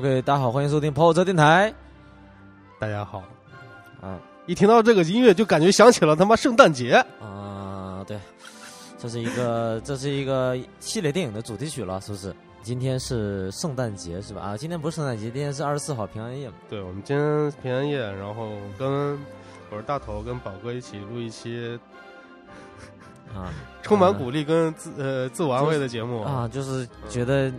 [0.00, 1.70] OK，大家好，欢迎收听跑火车电台。
[2.78, 3.22] 大家好，
[4.00, 6.92] 啊一听到这个音乐就感觉想起了他妈圣诞节。
[7.20, 8.18] 啊、对，
[8.96, 12.34] 这是一个 这是一个系列电影的主题曲了，是不是？
[12.62, 14.40] 今天是圣诞节是吧？
[14.40, 16.54] 啊，今天不是圣诞节，今天是二十四号平安夜嘛。
[16.66, 18.48] 对，我们今天平安夜，然后
[18.78, 19.18] 跟
[19.70, 21.78] 我是大头跟宝哥一起录一期
[23.36, 27.52] 啊充满鼓励跟自呃自我安慰的节目啊，就是觉得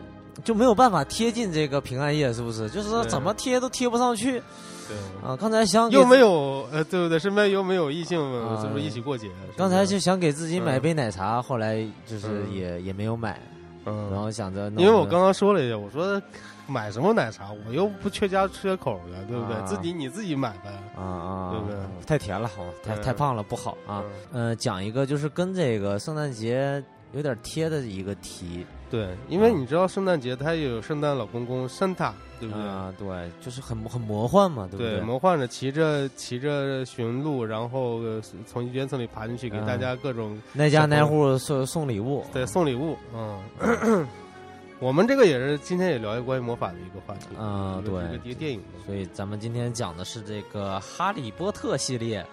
[0.44, 2.70] 就没有办法贴近这个平安夜，是不是？
[2.70, 4.41] 就是说怎么贴都贴不上去
[4.88, 5.36] 对，啊。
[5.36, 7.17] 刚才想又没有呃，对不对？
[7.20, 9.30] 身边又没有异性，啊是不是一起过节？
[9.55, 13.40] 刚才就想给自己买嗯杯奶茶，后来就是嗯也、也没有买，
[13.86, 16.22] 嗯，然后想着因为我刚刚说了一下，我说
[16.67, 19.55] 买什么奶茶，我又不缺家缺口的，对不对？
[19.55, 20.72] 啊自己你自己买呗。
[20.95, 24.03] 啊啊，对不对太甜了，好，太嗯太胖了不好啊。
[24.34, 26.81] 嗯呃，讲一个就是跟这个圣诞节
[27.14, 32.11] 有点贴的一个题对，因为啊你知道圣诞节它也有圣诞老公公 Santa，
[32.42, 32.61] 对不对？
[32.61, 35.02] 啊，对，就是很很魔幻嘛，对不对，对？
[35.02, 42.97] 魔幻的骑着骑着驯鹿，然后呃从云层里爬进去，给嗯大家各种那家那户送送礼物，对送礼物。
[43.16, 44.06] 嗯，
[44.80, 47.28] 我们这个也是今天也聊一个关于魔法的一个话题。
[47.38, 47.94] 啊对
[48.25, 48.84] 一个电影嘛。
[48.86, 52.25] 所以咱们今天讲的是这个《哈利波特》系列。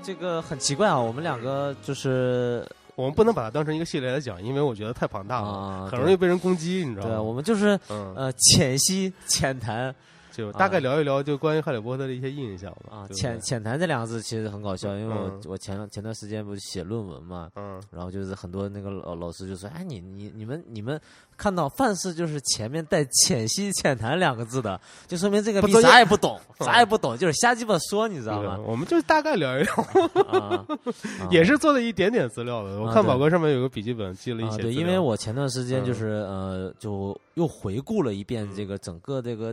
[0.00, 2.64] 这个很奇怪啊，我们两个就是
[2.98, 7.14] 我们不能把它当成一个系列来讲，因为我觉得太庞大了，啊，很容易被人攻击，你知道吗。
[7.14, 9.94] 对，我们就是嗯，呃浅析浅谈
[10.38, 12.98] 就大概聊一聊就关于哈利波特的一些印象吧。
[12.98, 15.42] 啊，浅浅谈这两个字其实很搞笑，因为我嗯。
[15.46, 17.82] 我前前段时间不是写论文嘛，嗯。
[17.90, 21.00] 然后就是很多那个老老师就说，哎，你你你们你们
[21.36, 28.58] 看到范式就是前面带浅析浅谈两个字的，就说明这个逼不专业啥也不懂，啥也不懂，就是瞎鸡巴说，你知道吗？
[28.64, 30.66] 我们就大概聊一聊，
[31.30, 32.80] 也是做了一点点资料的。
[32.80, 34.72] 我看宝哥上面有个笔记本记了一些，对。
[34.72, 35.94] 因为我前段时间就嗯。
[35.98, 39.52] 是、呃，就又回顾了一遍这个整个这个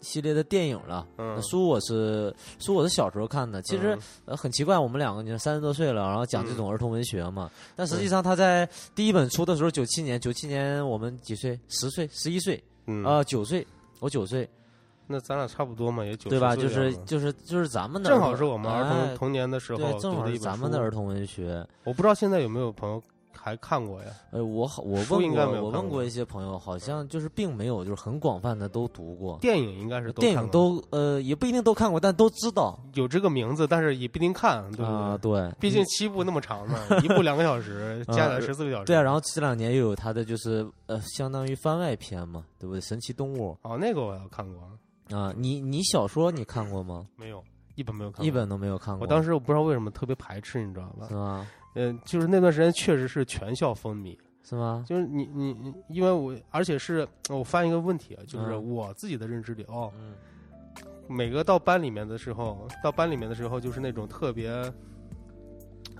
[0.00, 1.06] 系列的电影了。
[1.18, 1.40] 嗯。
[1.42, 4.02] 书我是书我是小时候看的，其实、嗯。
[4.26, 6.56] 呃很奇怪，我们两个你看三十多岁了，然后讲这嗯。
[6.56, 11.58] 种儿童文学嘛，但实际上他在第一本出的时候，九七年，九七年我们几岁？
[11.68, 13.04] 十岁、十一岁嗯。
[13.04, 13.66] 啊，九、岁，
[14.00, 14.48] 我九岁，
[15.06, 16.54] 那咱俩差不多嘛，也九对吧？
[16.56, 21.66] 就是就是就是咱们的正好是我们儿童哎童年的时候对，正好咱们的儿童文学。
[21.84, 23.02] 我不知道现在有没有朋友
[23.36, 24.08] 还看过呀？
[24.30, 29.38] 呃，我好我问过，我问过一些朋友，好像就是并没有，就是很广泛的都读过。
[29.40, 35.40] 电影应该是电影看过都呃也不一定都看过，但都知道有这个名字，但是也不一定看，对不啊、对？
[35.40, 38.84] 对，毕竟七部那么长呢， 一部两个小时，加起来十四个小时。
[38.84, 42.80] 对啊，然后这两年又有他的就是呃相当于番外篇嘛，对不对？
[42.80, 47.06] 神奇动物哦，那个我要看过，啊，你你小说你看过吗？
[47.16, 47.42] 没有
[47.74, 49.02] 一本没有看过，一本都没有看过。
[49.02, 51.14] 我当时我不知道为什么特别排斥，你知道吧是？
[51.14, 51.46] 吗？
[51.76, 54.84] 嗯，就是那段时间确实是全校风靡，是吗？
[54.86, 60.14] 就是你你你，因为我而且是我发现一个问题啊，就是嗯我自己的认知里哦，嗯
[61.08, 64.50] 每个到班里面的时候，到班里面的时候就是那种特别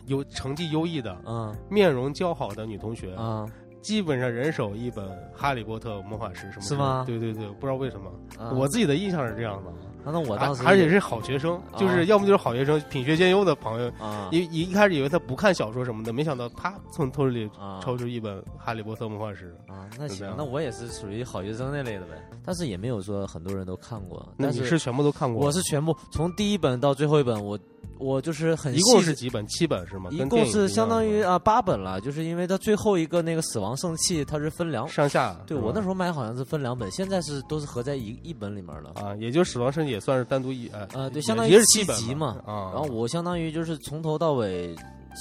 [0.07, 3.47] 有成绩优异的、嗯面容姣好的女同学，啊
[3.83, 6.63] 基本上人手一本《哈利波特魔法石》什么的。
[6.63, 8.51] 是吗对对对，不知道为什么，啊！
[8.51, 9.73] 我自己的印象是这样的。
[10.07, 13.91] 啊那我当时而而且是好学生，啊就是要么就是好学生，品学兼优的朋友。
[14.01, 19.53] 啊一一一开始以为他不看小说什么的，没想到啪从兜里啊抽出一本《哈利波特魔法石》。
[19.73, 22.13] 啊，那行那我也是属于好学生那类的呗，
[22.45, 24.25] 但是也没有说很多人都看过。
[24.39, 25.45] 但那你是全部都看过？
[25.45, 27.59] 我是全部从第一本到最后一本，我
[27.99, 29.47] 我就是很一共细是几本？
[29.47, 30.11] 七本是吗？
[30.11, 35.35] 一共是相当于啊八本了，就是因为它最后一个那个死亡圣器，它是分两，上下。
[35.47, 38.93] 对我那时候买好像是分两本，现在是都是合在一一本里面了。
[38.95, 42.37] 啊，也就死亡圣器也算是单独一呃呃，对，相当于也是七集嘛。
[42.47, 42.71] 啊。
[42.73, 44.75] 然后我相当于就是从头到尾，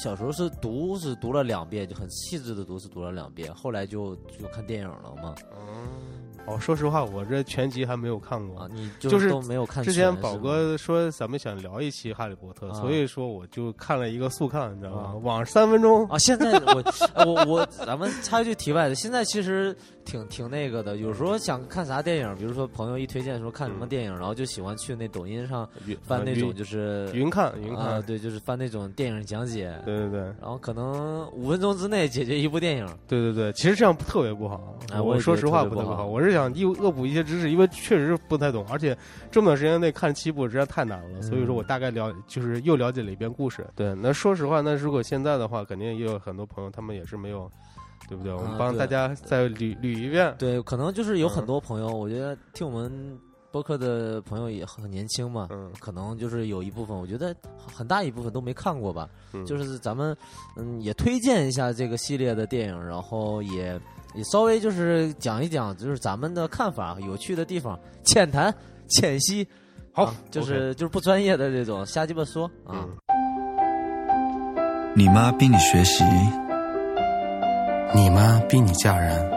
[0.04, 5.36] 小时候是读是读了两遍，就很细致的读是读了两遍，后来就就看电影了嘛。
[5.54, 6.15] 嗯，
[6.48, 8.70] 哦，说实话，我这全集还没有看过啊，。
[8.72, 9.92] 你就就是都没有看之。
[9.92, 15.14] 前宝哥说咱们想聊一期《哈利波特》，啊所以说我就看了一个速看，你知道吗啊？
[15.24, 16.08] 网上三分钟。
[16.08, 16.84] 啊，现在我
[17.16, 19.76] 呃我我咱们插一句题外的，现在其实
[20.06, 25.68] 挺挺那个的，有时候想看啥电影，比如说朋友一推荐说看什么电影，然后就喜欢去那抖音上
[26.04, 32.88] 翻那种就是云看云啊，看，对，就是翻那种电影讲解，对对对然后可能五分钟之内解决一部电影。
[33.08, 34.78] 对对对，其实这样特别不好。
[34.94, 38.96] 哎我说实话不太不太好，我是想又恶补一些知识，因为确实不太懂，而且
[39.32, 43.66] 这么短时间内看七部实在太难了，嗯所以说我大概了就是又了解了一遍故事。
[43.76, 47.52] 对，那说实话，那如果现在的话，肯定也有很多朋友他们也是没有，
[48.08, 48.34] 对不对？
[48.34, 50.34] 我们帮大家再捋捋一遍。
[50.38, 53.20] 对，可能就是有很嗯多朋友，我觉得听我们
[53.52, 57.36] 播客的朋友也很年轻嘛，嗯可能就是有一部分，我觉得
[57.74, 59.10] 很大一部分都没看过吧。
[59.34, 60.16] 嗯，就是咱们
[60.58, 63.80] 嗯也推荐一下这个系列的电影，然后也
[64.14, 68.54] 也稍微就是讲一讲，就是咱们的看法、有趣的地方，浅谈
[68.90, 69.48] 浅析，
[69.94, 72.86] 好啊，就是就是不专业的这种瞎鸡巴说啊。
[72.86, 72.98] 嗯
[74.98, 76.06] 你妈逼你学习，
[77.94, 79.30] 你妈逼你嫁人，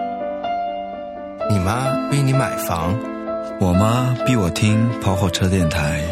[1.50, 2.95] 你妈逼你买房，
[3.61, 6.03] 我妈逼我听跑火车电台，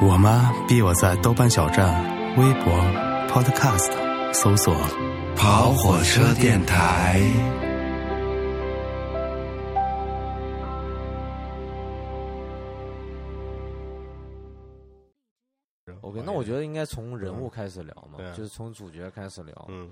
[0.00, 2.02] 我妈逼我在豆瓣小站、
[2.36, 2.72] 微博、
[3.28, 3.90] Podcast
[4.32, 4.74] 搜索
[5.36, 7.20] 跑火车电台。
[16.02, 19.90] OK，那我觉得应该从人物开始聊嘛，就是从主角开始聊，嗯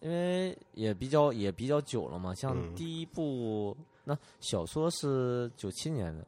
[0.00, 2.34] 因为也比较也比较久了嘛。
[2.34, 6.26] 像嗯第一部那小说是九七年的，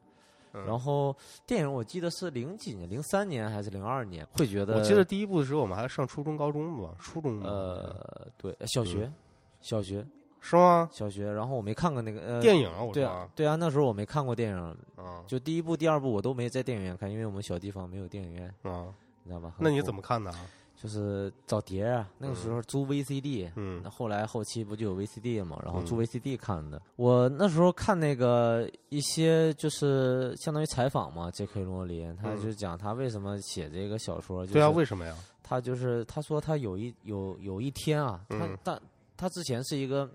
[0.53, 1.15] 嗯然后
[1.47, 4.27] 电影我记得是零几年，零三年还是零二年？
[4.33, 9.13] 会觉得我记得第一部的时候我们还上初中高中吧，初中呃，对，小学，嗯
[9.61, 10.05] 小学，
[10.41, 10.89] 是吗？
[10.91, 11.31] 小学。
[11.31, 19.53] 然后我没看过那个呃电影啊，我对啊对啊，那时候我没看过电影，啊就第一部、第二部我都没在电影院看，因为我们小地方没有电影院，啊，你知道吧？
[19.57, 20.39] 那你怎么看的啊？
[20.81, 22.09] 就是找碟啊？
[22.17, 25.59] 那个时候租 VCD，、嗯那后来后期不就有 VCD 了嘛？
[25.63, 26.81] 然后嗯租 VCD 看的。
[26.95, 31.63] 我那时候看那个一些就是相当于采访嘛，J.K.
[31.63, 35.15] 罗琳，他嗯就讲他为什么写这个小说，就是对啊，为什么呀？
[35.43, 38.81] 他就是他说他有一有有一天啊，他嗯但
[39.15, 40.09] 他之前是一个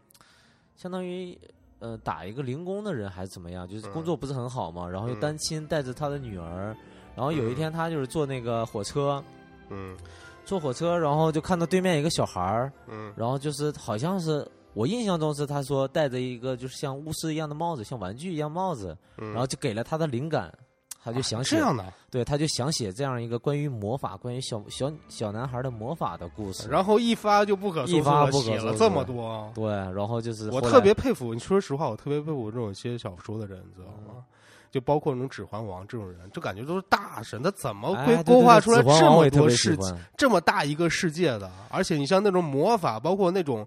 [0.75, 1.39] 相当于
[1.79, 6.77] 呃打一个零工的人还是怎么样，就是嗯工作不是很好嘛，然后又嗯单亲带着他的女儿，
[7.15, 9.23] 然后有一嗯天他就是坐那个火车，
[9.71, 9.97] 嗯
[10.47, 20.51] 坐火车，然后就看到对面一个小孩儿，嗯然后就是好像是我印象中是他说戴着一个就是像巫师一样的帽子，像玩具一样帽子，嗯，然后就给了他的灵感。
[21.03, 26.69] 他就想写，这样的，对，他就想写这样一个关于魔法、关于小小小男孩的魔法的故事。
[26.69, 29.49] 然后一发就不可一发，不可写了这么多。
[29.55, 34.25] 对，然后就是后我特别佩服，你说实话，我特别佩服这种写小说的人，你知道嗯吗？
[34.77, 41.51] 就包括那种《指环王》这种人，就感觉都是大神，他怎么哎会勾画出来这么多世欢这么大一个世界的？
[41.71, 43.67] 而且你像那种魔法，包括那种，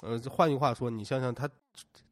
[0.00, 1.46] 呃，换句话说，你想想他，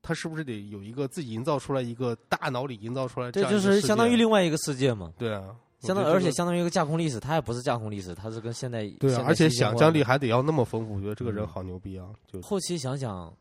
[0.02, 3.58] 他是不是得有一个自己营造出来一个大脑里营造出来这这就？
[3.58, 12.06] 是相当于另外一个世界嘛，对啊，相当而且相当于一个架空历史，它也不是架空历史，它是跟现代对啊，而且想象力还得要那么丰富，我觉得这个人嗯好牛逼啊！
[12.30, 13.32] 就后期想想，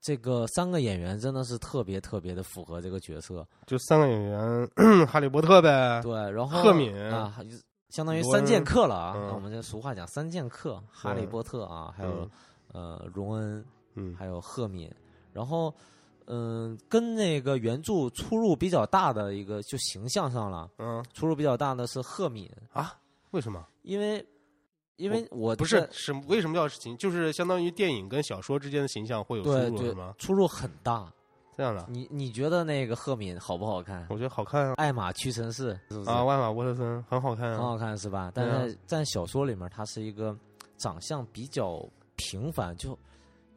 [0.00, 3.46] 这个三个演员真的是特别特别的符合这个角色。
[3.66, 4.70] 就三个演员，
[5.06, 7.36] 哈利波特呗，对，然后赫敏啊，
[7.90, 9.32] 相当于三剑客了啊。
[9.34, 12.28] 我们这俗话讲三剑客，哈利波特啊，还有
[12.72, 13.64] 呃荣恩，
[13.94, 14.90] 嗯还有赫敏，
[15.32, 15.72] 然后。
[16.32, 22.94] 嗯，跟那个原著出入比较大的一个，就形象上了，嗯出入比较大的是赫敏，啊，
[23.32, 23.66] 为什么？
[23.82, 24.24] 因为，
[25.00, 26.96] 因为我不是在是为什么要形？
[26.96, 30.14] 就是相当于电影跟小说之间的形象会有出入是吗？
[30.18, 31.10] 出入很大。
[31.56, 34.06] 这样的，你你觉得那个赫敏好不好看？
[34.08, 34.74] 我觉得好看啊！
[34.76, 36.08] 艾玛屈臣氏是不是？
[36.08, 37.58] 啊，万马沃特森很好看啊！
[37.58, 38.32] 很好看是吧？
[38.34, 40.34] 但是在小说里面，他是一个
[40.78, 41.86] 长相比较
[42.16, 42.98] 平凡，就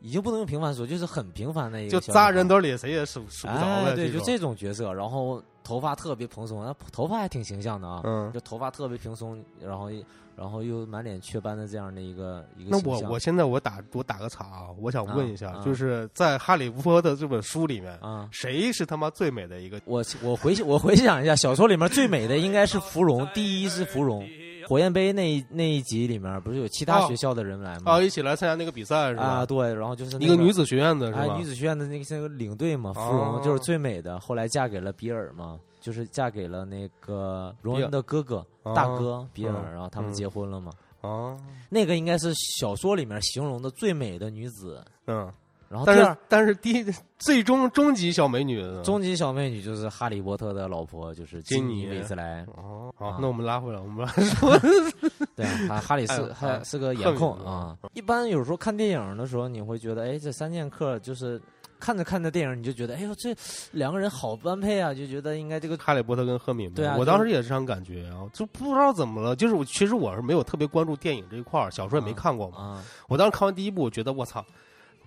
[0.02, 8.32] 已经不能用平凡说，就是很平凡的一个就扎人堆里谁也数数不着哎，的对，就这种角色，然后头发特别蓬松，那头发还挺形象的啊，嗯。
[8.34, 9.90] 就头发特别蓬松，然后
[10.36, 18.28] 然后又满脸雀斑的这样的一个一个那形象我我现在我打我打个岔啊，我想问一下，就是在《哈利波特》这本书里面，啊。
[18.32, 19.80] 谁是他妈最美的一个？
[19.86, 24.28] 我我回我回想一下，小说里面最美的应该是芙蓉，第一是芙蓉。
[24.68, 27.94] 火焰杯那一那一集里面不是有其他哦学校的人来吗？
[27.94, 29.24] 啊，一起来参加那个比赛是吧？
[29.24, 31.38] 啊，对，然后就是那一个女子学院的是哎，吧？
[31.38, 40.72] 女子学院的那个那个领队嘛，芙哦蓉就是最美的，后来嫁给了比尔嘛，就是嫁给了那个荣恩的哥哥哦大哥比尔，嗯然后他们嗯结婚了嘛。
[41.02, 41.36] 啊，
[41.70, 44.82] 那个应该是小说里面形容的最美的女子。
[45.08, 45.30] 嗯，
[45.74, 46.86] 然后但是但是第一
[47.18, 52.46] 最终终极小美女终极小美女就是哈利波特的老婆，就是金金妮妮韦斯莱。
[52.56, 54.14] 哦，好啊，那我们拉回来，我们 拉
[55.36, 57.76] 对，哈哈里斯哎还哎是个颜控啊。
[57.94, 61.42] 一般有时候看电影的时候，你会觉得，哎，这三剑客就是
[61.80, 63.36] 看着看着电影，你就觉得，哎呦，这
[63.72, 72.58] 两个人好般配啊，就觉得应该这个哈利波特跟赫敏嘛，对啊我当时也是这样感觉啊，就不知道怎么了，就是我其实我是没有特别关注电影这一块儿，小说也没看过嘛。
[72.58, 74.46] 啊，我当时看完第一部，我觉得我操，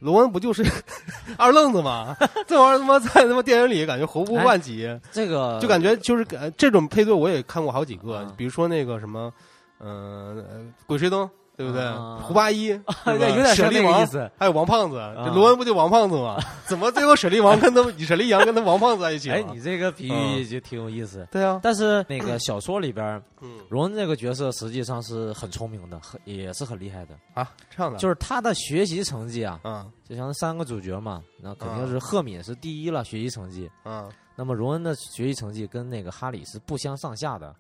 [0.01, 0.65] 罗恩不就是
[1.39, 2.17] 二愣子吗？
[2.47, 9.33] 这玩意儿他妈在他妈电影里感觉活不换己，这个就感觉就是感这种配对我也看过好几个，啊比如说那个什么，
[9.81, 10.45] 嗯、呃，
[10.87, 11.29] 鬼吹灯。
[11.57, 11.83] 对不对？
[11.83, 14.31] 啊胡八一， 对吧对有点像舍利王那个意思。
[14.39, 16.37] 还有王胖子，这罗恩不就王胖子吗？
[16.67, 19.31] 怎么最后舍利王跟他 舍利阳跟他王胖子在一起？
[19.31, 21.27] 哎，你这个比喻嗯就挺有意思。
[21.31, 27.15] 对啊，但是那个小说里边，嗯荣恩这个角色实际上是很聪明的，很也是很厉害的。
[27.35, 33.71] 啊，这样的就是他的学习成绩啊，嗯就像三个主角嘛，那肯定是赫敏是第一了，学习成绩。
[33.85, 37.55] 嗯那么荣恩的学习成绩跟那个哈里是不相上下的，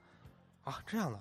[0.62, 1.18] 啊，这样的，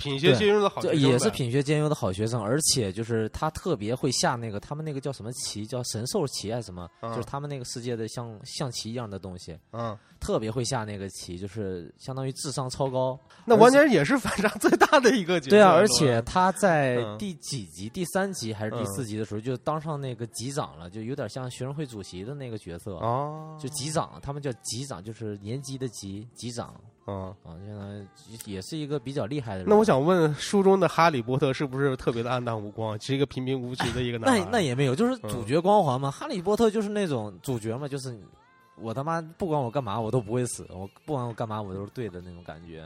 [0.00, 13.18] 品学兼优的好学这生，也是品学兼优的好学生，而且就是他特别会下那个他们那个叫什么棋，叫神兽棋还是什么，嗯就是他们那个世界的像象棋一样的东西，嗯，特别会下那个棋，就是相当于智商超高。
[13.44, 15.50] 那完全也是反差最大的一个角色。
[15.50, 17.88] 对啊，而且他在嗯第几集？
[17.88, 22.92] 第三集还是第嗯四集的时候，就当上那个级长了，就有点像学生会主席的那个角色。
[22.94, 26.74] 哦，就级长，他们叫级长，就是年级的级级长
[27.10, 27.34] 嗯。
[27.44, 28.06] 啊，相当于
[28.44, 29.66] 也是一个比较厉害的人。
[29.68, 34.38] 那我想问，书中的哈利波特是不是特别的黯淡无光，是一个平平无奇的一个男孩？
[34.40, 36.10] 那那也没有，就是嗯主角光环嘛。
[36.10, 38.16] 哈利波特就是那种主角嘛，就是
[38.80, 42.84] 我他妈不管我干嘛我都不会死，我不管我干嘛我都是对的那种感觉。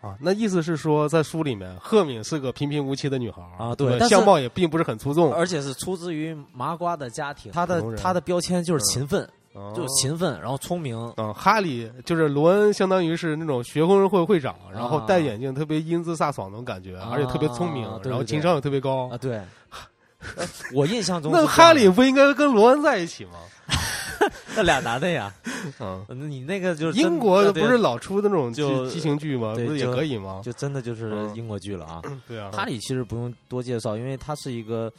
[0.00, 9.30] 啊，那意思是说，在书里面，赫敏是个平平无奇的女孩，啊对相貌也并不是很出众，而且是出自于麻瓜的家庭，他普通人的她的标签就是勤奋，哦
[9.74, 10.96] 就勤奋，然后聪明。
[11.16, 19.16] 嗯，哈利就是罗恩，相当于是那种学生会会长，然后啊戴眼镜，特别英姿飒爽那种感觉，啊而且特别聪明，然后情商也特别高啊。
[19.22, 19.36] 对，
[20.36, 23.32] 呃我印象中那哈利不应该跟罗恩在一起吗？
[24.56, 25.32] 那俩男的呀，
[25.80, 29.54] 嗯，你那个就是英国不是老出那种就激激情剧吗？
[29.54, 30.40] 不是也可以吗？
[30.42, 32.02] 就真的就是嗯英国剧了啊。
[32.26, 34.90] 对啊，哈利其实不用多介绍，因为他是一个，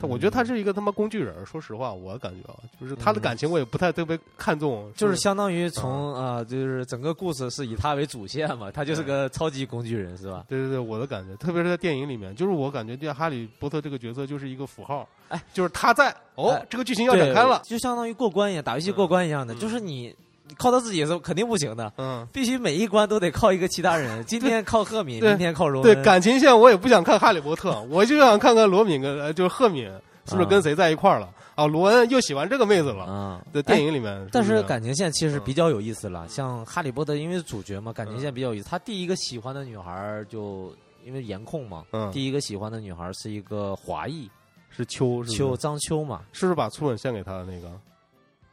[0.00, 1.34] 他我觉得他是一个他妈工具人。
[1.44, 10.44] 说实话，我感觉啊，就是他的嗯感情我也不太特别看重，就是是相当于从啊、就是整个故事是以他为主线嘛，他就是个超级工具人，是吧？
[10.48, 20.14] 对对对，我的感觉，特别是在电影里面，就是我感觉对哈利波特这个角色就是一个符号，哎，就是他在哦哎，这个剧情要展开了，就相当于过关一样，打游戏过关一样的，嗯就是你你
[20.56, 24.22] 靠他自己是肯定不行的，嗯，必须每一关都得靠一个其他人。
[24.26, 25.94] 今天靠赫敏，明天靠罗对。
[26.02, 29.84] 感情线我也不想看哈利波特， 我就想看看罗敏跟呃就是赫敏
[30.26, 31.66] 是不是跟谁在一块儿了啊？
[31.66, 38.68] 罗恩又喜欢这个妹子了，啊，在电影里面，但是感情线其实嗯比较有意思了，像哈利波特，因为主角嘛，感情线比较有意思。
[38.68, 40.72] 他第一个喜欢的女孩儿就
[41.04, 44.30] 因为颜控嘛，嗯第一个喜欢的女孩是一个华裔
[44.68, 47.70] 是秋是秋张秋嘛，是不是把初吻献给他的那个？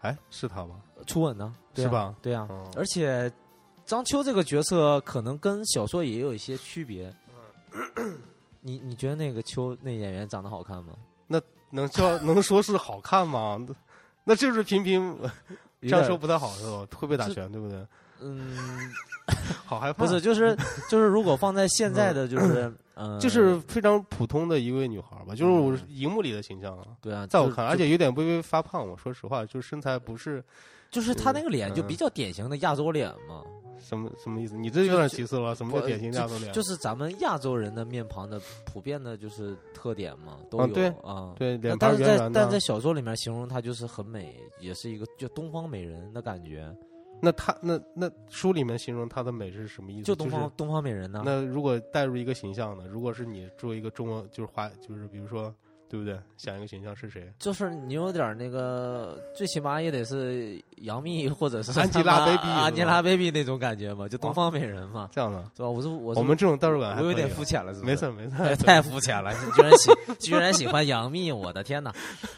[0.01, 0.75] 哎，是他吗？
[1.05, 2.15] 初吻呢，是吧？
[2.21, 3.31] 对啊，嗯而且
[3.85, 7.13] 张秋这个角色可能跟小说也有一些区别。
[8.61, 10.93] 你你觉得那个秋那演员长得好看吗？
[11.27, 11.39] 那
[11.69, 13.63] 能叫 能说是好看吗？
[13.67, 13.75] 那
[14.23, 15.15] 那就是平平，
[15.81, 16.87] 这样说不太好是吧？
[16.95, 17.85] 会被打拳，对不对？
[18.21, 18.57] 嗯，
[19.65, 20.55] 好害怕，不是，就是
[20.89, 28.87] 就是，如果放在现在的就是嗯， 就是非常普通的一位女孩吧，就是我荧幕里的形象啊，对啊，在我看，就就而且有点微微发胖。
[28.87, 30.43] 我说实话，就是身材不是
[30.91, 33.43] 就是他那个脸就嗯比较典型的亚洲脸嘛，
[33.79, 34.55] 什么什么意思？
[34.57, 35.53] 你这有点歧视了。
[35.53, 36.51] 什么叫典型亚洲脸？
[36.53, 41.33] 就是咱们亚洲人的面庞的普遍的就是特点嘛，都有啊对啊。
[41.37, 42.29] 对，脸但是在。
[42.29, 46.73] 但在小说里面形容她就是很美，也是一个就东方美人的感觉，
[47.21, 50.03] 那她那那书里面形容她的美是什么意思？
[50.03, 51.21] 就东方、是东方美人呢。
[51.25, 52.85] 那如果带入一个形象呢？
[52.87, 55.53] 如果是你作为一个中国，就是华，就是比如说，
[55.89, 56.17] 对不对？
[56.37, 57.31] 想一个形象是谁？
[57.39, 65.69] 就是你有点那个，最起码也得是杨幂或者是 安吉拉 baby 安吉拉 baby 那种感觉嘛，就东方美人嘛，这样的，对吧？
[65.69, 67.85] 我是我是我们这种代入感还我有点肤浅了，是吧？
[67.85, 68.57] 没事没太事。
[68.65, 71.93] 太肤浅了，你居然喜居然喜欢杨幂，我的天哪！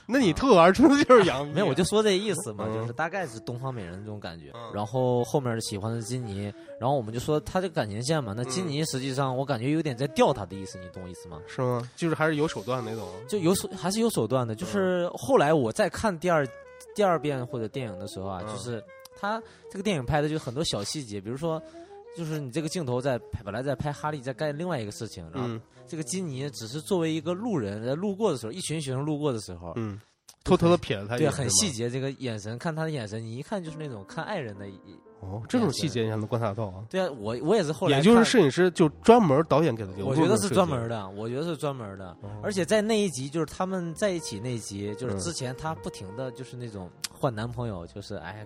[0.06, 4.52] 那你脱口而出的就是杨幂啊，没有，我就说这意思嘛，嗯就是大概是东方美人这种感觉。
[4.54, 11.40] 嗯然后后面喜欢的金妮，然后我们就说他这个感情线嘛，那金妮实际上我感觉有点在吊他的意思，你懂我意思吗？
[11.48, 11.90] 是吗？
[11.96, 13.08] 就是还是有手段那种。
[13.28, 16.48] 就有手还是有手段的，就是后来我再看第二
[16.96, 18.54] 第二遍或者电影的时候啊，嗯。
[18.54, 18.84] 就是
[19.20, 19.42] 他
[19.72, 21.62] 这个电影拍的就很多小细节，比如说。
[22.16, 25.62] 就是你这个镜头在，本来在拍哈利在干另外一个事情，然后嗯。
[25.88, 30.02] 这个基尼只是作为一个路人在路过的时候，一群学生路过的时候，嗯，
[30.48, 31.50] 偷偷的瞥了他一对，很。
[31.50, 34.66] 细节，这个眼神，看他的眼神，你一看就是那种看爱人的。
[35.20, 36.84] 哦，这种细节你还能观察到啊？
[36.88, 41.10] 对啊，我我也是后来也就是摄影师就专门导演给他留我觉得是专门的。
[41.10, 42.10] 我觉得是专门的。
[42.22, 48.46] 哦而且在那一集，就是他们在一起那一集，就是嗯之前她不停的就是那种换男朋友，就是哎，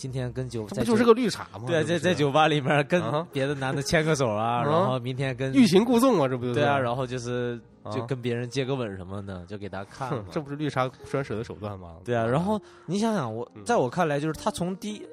[0.00, 1.64] 今天跟酒这不就是个绿茶吗？
[1.66, 6.54] 对在在酒吧里面跟啊别的男的牵个手啊，啊然后明天跟欲擒故纵啊，这不就是？
[6.54, 10.24] 对啊，然后就是啊就跟别人接个吻什么的，就给他看嘛，。
[10.30, 11.96] 这不是绿茶专使的手段吗？
[12.02, 15.06] 对啊，然后你想想，我嗯在我看来，就是他从第，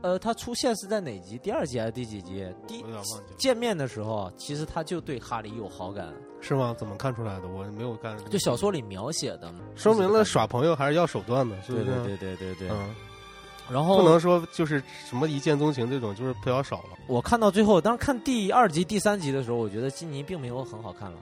[0.00, 1.36] 呃，他出现是在哪集？
[1.36, 2.46] 第二集还是第几集？
[2.66, 2.82] 第。
[3.36, 6.08] 见面的时候，其实他就对哈利有好感，
[6.40, 6.74] 是吗？
[6.78, 7.48] 怎么看出来的？
[7.48, 11.84] 我没有看，就小说里描写的，说明了耍朋友还是要手段的，是不是？
[11.84, 12.70] 对对对对对对。
[12.70, 12.94] 嗯，
[13.72, 16.90] 然后不能说就是什么一见钟情这种，就是比较少了。
[17.06, 21.16] 我看到最后，当时看第二集、第三集的时候，我觉得金妮并没有很好看了。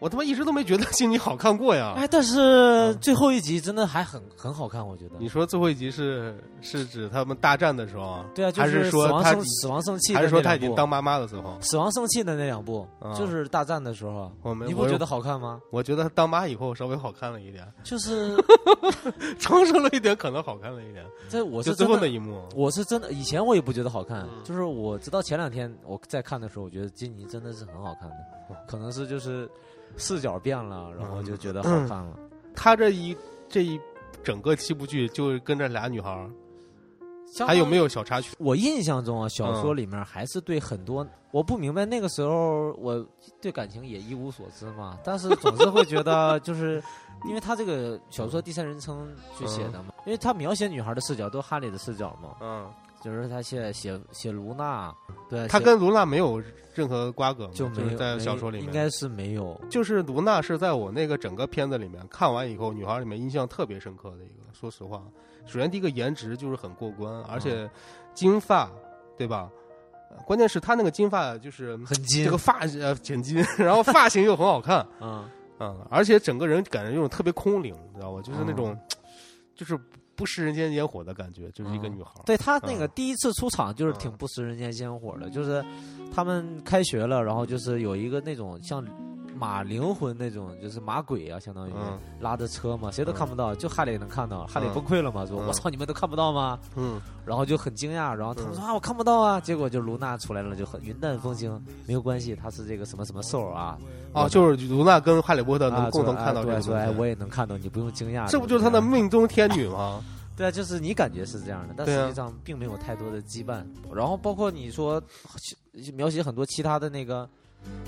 [0.00, 1.92] 我他妈一直都没觉得金妮好看过呀！
[1.94, 5.16] 哎，但是最后一集真的还很很好看，我觉得。
[5.18, 8.24] 你说最后一集是是指他们大战的时候啊？
[8.34, 11.58] 对啊，就还是说他死亡圣器，还是说他已经当妈妈的时候？
[11.60, 15.60] 死亡圣器的那两部，啊就是大战的时候，我没你不觉得好看吗？
[15.70, 18.34] 我觉得当妈以后稍微好看了一点，就是
[19.38, 21.04] 成熟了一点，可能好看了一点。
[21.28, 28.16] 这我是最后那一幕，我是真的，以前我也不觉得好看，嗯就是我直到前两天我在看的时候，我觉得金妮真的是很好看的，
[28.66, 29.48] 可能是就是
[29.96, 32.18] 视角变了，然后就觉得好看了。
[32.54, 33.16] 他这一
[33.48, 33.80] 这一
[34.22, 36.30] 整个七部剧就跟这俩女孩儿，
[37.46, 37.88] 还有没有？
[37.88, 38.34] 小插曲？
[38.38, 43.06] 我印象中啊，小嗯说里面还是对很多，我不明白那个时候我
[43.40, 46.82] 对感情也一无所知嘛，但是总是会觉得 就是。
[47.28, 49.06] 因为他这个小说第三人称
[49.36, 52.66] 去写的嘛，因为他描写女孩的视角都哈利的视角嘛，嗯，
[53.02, 54.90] 就是他写写写卢娜，
[55.30, 56.42] 对，他跟卢娜没有
[56.74, 59.58] 任何瓜葛吗，就没有是在小说里面，应该是没有。
[59.70, 64.34] 就是卢娜是在我那个整个片子里面看完以后，女孩里面印象特别深刻的一个。
[64.52, 65.02] 说实话，
[65.46, 67.70] 首先第一个颜值就是很过关，而且
[68.12, 68.70] 金发，
[69.16, 69.48] 对吧？
[70.10, 75.24] 呃关键是她那个金发就是很金，这个发呃剪金， 然后发型又很好看，嗯，
[75.60, 78.20] 嗯，而且整个人感觉有种特别空灵，你知道吧？
[78.20, 78.78] 就是那嗯种，
[79.54, 79.78] 就是
[80.20, 81.96] 不食人间烟火的感觉，就是一个嗯。
[81.96, 82.22] 女孩儿。
[82.26, 82.90] 对她那个嗯。
[82.94, 84.16] 第一次出场就是挺嗯。
[84.18, 85.64] 不食人间烟火的，就是
[86.12, 88.84] 他们开学了，然后就是有一个那种像
[89.40, 91.98] 马灵魂那种，就是马鬼啊，相当于嗯。
[92.20, 95.46] 拉着车嘛，谁都嗯看不到，就哈利能看到，哈利嗯崩溃了嘛，说嗯。
[95.46, 96.58] 我操，你们都看不到吗？
[96.76, 101.50] 嗯，然后就很惊讶，然后他们说嗯啊，我看不到啊，结果就卢娜出来了，就很云淡风轻，
[101.86, 103.78] 没有关系，他是这个什么什么兽啊，
[104.12, 110.02] 哦，就是卢娜跟哈利波特啊能共同看到这个哎对，说哎，我也能看到，你不用惊讶，这不就是他的命中天女吗？
[110.36, 113.64] 对啊，就是你感觉是这样的，但实际上并没有太多的羁绊。
[113.94, 115.02] 然后包括你说
[115.94, 117.28] 描写很多其他的那个。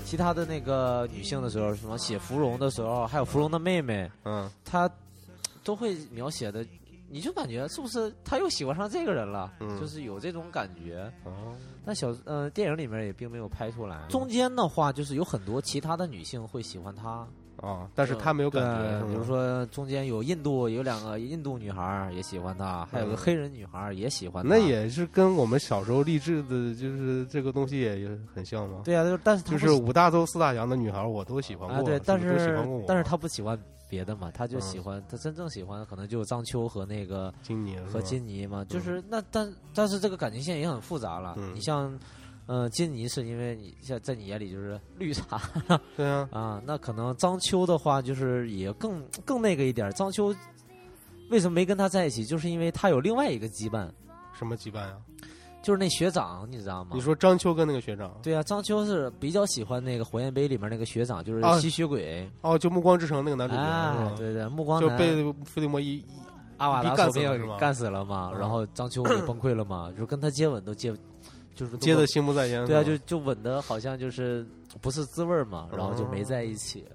[0.05, 4.89] 其他的那个女性的时候，什么写芙蓉的时候，还有芙蓉的妹妹，嗯，她
[5.63, 6.65] 都会描写的，
[7.09, 9.79] 你就感觉是不是她又喜欢上这个人了，嗯。
[9.79, 11.11] 就是有这种感觉。
[11.23, 11.55] 哦，
[11.85, 14.05] 那小呃电影里面也并没有拍出来。
[14.09, 17.27] 中间的话，就是有很多其他的女性会喜欢他，
[17.63, 24.49] 啊，但是他没有感觉，比如说中间有印度有两个印度女孩也喜欢他，还有个嗯黑人女孩也喜欢他。
[24.49, 28.81] 那也是跟我们小时候励志的，就是这个东西也也很像吗？
[28.83, 33.57] 对啊，就是但是就是五大洲四大洋的女孩，我都喜欢过，啊对，但是喜欢过我，但是他不喜欢
[33.89, 41.35] 别的嘛，他就嗯喜欢、他真正喜欢的可能就张秋和那个金妮和金妮嘛，就是那但但是这个感情线也很复杂了。
[41.37, 41.97] 嗯你像，
[42.45, 45.41] 呃，金妮是因为你在在你眼里就是绿茶
[45.95, 49.93] 对啊，啊，那可能张秋的话就是也更更那个一点儿。
[49.93, 50.35] 张秋
[51.29, 52.25] 为什么没跟他在一起？
[52.25, 53.89] 就是因为他有另外一个羁绊，
[54.33, 54.95] 什么羁绊呀？
[55.61, 56.91] 就是那学长，你知道吗？
[56.93, 62.29] 你说张秋跟那个学长，对啊，张秋是比较喜欢那个火焰杯里面那个学长，就是啊吸血鬼。
[62.41, 64.15] 哦，就《暮光之城》那个男主角？
[64.17, 66.05] 对对，暮光男就被伏地魔一一
[66.57, 70.93] 阿瓦达逼干死了是吗干死了嘛，嗯然后张秋也崩溃了嘛，就跟他接吻都接，
[71.55, 74.45] 就是接的心不在焉，对啊，就就吻的好像就是
[74.81, 76.25] 不是滋味儿嘛，然后就没哦。
[76.25, 76.85] 在一起，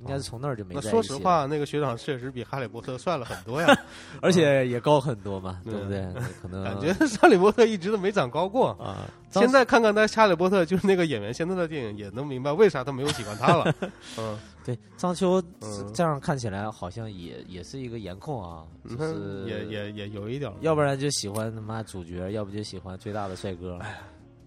[0.00, 0.90] 应该是从那儿就没那在一起。
[0.90, 3.68] 说实，话，那个学长确实比哈利波特帅了很多呀，
[4.20, 6.06] 而且也高很多嘛，嗯对不对？
[6.42, 8.70] 可能感觉哈利波特一直都没长高过。
[8.72, 13.74] 啊， 现在看看他哈利波特，就是那个演员现在的电影，也能明白为啥他没有喜欢他了。
[14.18, 23.78] 嗯，对张秋嗯这样看起来好像也也是一个颜控啊，就是也也也有一点，要不然就喜欢他妈主角，要不就喜欢最大的帅哥。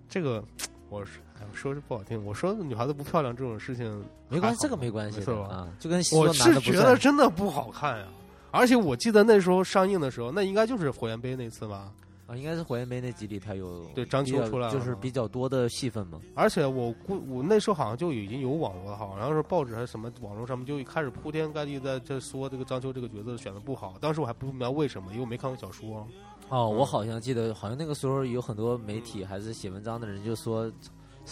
[0.07, 0.43] 这个
[0.89, 8.07] 我是哎我说是不好听，我说女孩子不漂亮这种事情没关系，这个没关系是吧啊，就跟我是觉得真的不好看呀。
[8.51, 11.91] 而且我记得那时候上映的时候，那应该就是火焰杯那次吧。
[12.25, 16.19] 啊，应该是火焰杯那集里他有对张秋出来就是比较多的戏份嘛。
[16.35, 23.95] 而且我估我那时候好像就已经有网络了，好像是报纸还是什么网络上面就开始铺天盖地在在说这个张秋这个角色选的不好。
[23.99, 26.07] 当时我还不明白为什么，因为我没看过小说。
[26.49, 30.71] 哦，我嗯好像记得，好像那个时候有很多媒体还是写文章的人就说，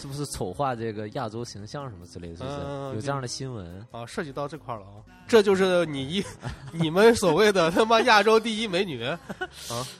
[0.00, 3.84] 是不是丑化这个亚洲形象什么之类的，是不是、嗯有这样的新闻？
[3.90, 6.24] 啊，涉及到这块了啊，这就是你一
[6.72, 9.18] 你们所谓的他妈亚洲第一美女，啊，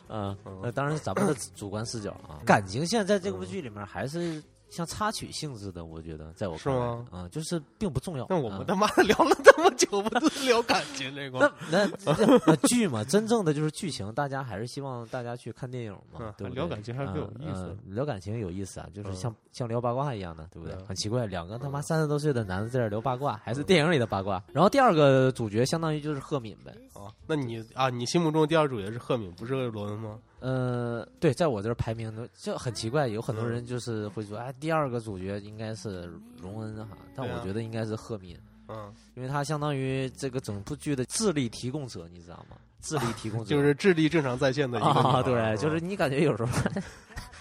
[0.09, 2.39] 嗯那当然是咱们的主观视角啊。
[2.47, 8.27] 感情线在这部剧里面还是像插曲性质的，我觉得在我看来吗啊、就是并不重要。
[8.29, 11.53] 那我们啊他妈的聊了这么久，不都是聊感情那儿？
[11.71, 16.63] 那那那剧嘛，真正的就是剧情，大家还是希望大家去看电影嘛，嗯对不对？
[16.63, 20.75] 聊感情还是有意思聊感情有意思啊，就是嗯像、像聊八卦一样的，对不对？
[20.77, 24.43] 嗯很奇怪，两个他妈三十多岁的男的在这聊八卦，还是电影里的八卦。
[24.53, 30.19] 然后第二个主角相当于就是赫敏呗，啊，那你啊，你心目中第二主角是赫敏，不是罗恩吗？
[30.40, 36.03] 呃，对，在我这儿排名都就很奇怪，有很多嗯人就是会说，哎，第二个主角应该是
[36.40, 42.57] 荣恩哈，但我觉得应该是赫敏，嗯，因为他相当于这个整部剧的智力提供者，你知道吗？
[42.81, 46.53] 智力 提供者就是智力正常在线的一个啊，对，就是你感觉有时候，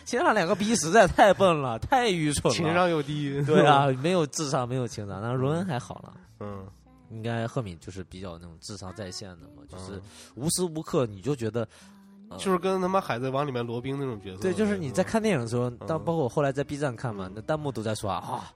[0.04, 6.14] 其实他两个逼实在太笨了，太愚蠢了，情商又低，对啊，没有智商，没有情商，那荣恩还好了。
[6.40, 6.66] 嗯，
[7.12, 10.02] 应该赫敏就是比较那种智商在线的嘛，就是嗯
[10.36, 11.68] 无时无刻你就觉得，呃
[12.38, 18.52] 就是跟他妈海贼王里面罗宾那种角色，对，就是你在看电影的时候，当嗯包括我后来在 B 站看嘛，那弹幕都在说啊，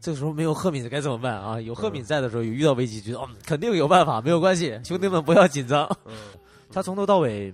[0.00, 1.60] 这个时候没有赫敏该怎么办啊？
[1.60, 5.84] 有赫敏在的时候，有遇到危机，觉得哦，肯定有办法，没有关系，兄弟们不要紧张。
[6.06, 6.14] 嗯，
[6.72, 7.48] 他从头到尾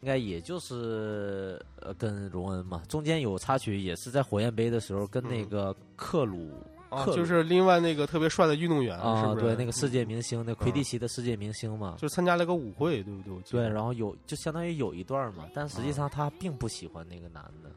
[0.00, 9.46] 应该也就是呃跟荣恩嘛，中间有插曲，也是在火焰杯的时候跟那个克鲁啊，克鲁就是另外那个特别帅的运动员，是啊，不是？
[9.46, 11.96] 对，那个世界明星，那魁地奇的世界明星嘛。
[11.98, 13.62] 就参加了个舞会，对不对？
[13.62, 17.70] 对，然后有就相当于有一段嘛，但实际上他并不喜欢那个男的，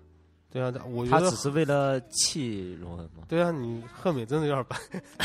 [0.51, 3.23] 对啊，我觉得他只是为了气荣恩嘛。
[3.27, 4.77] 对啊，你赫敏真的有点白。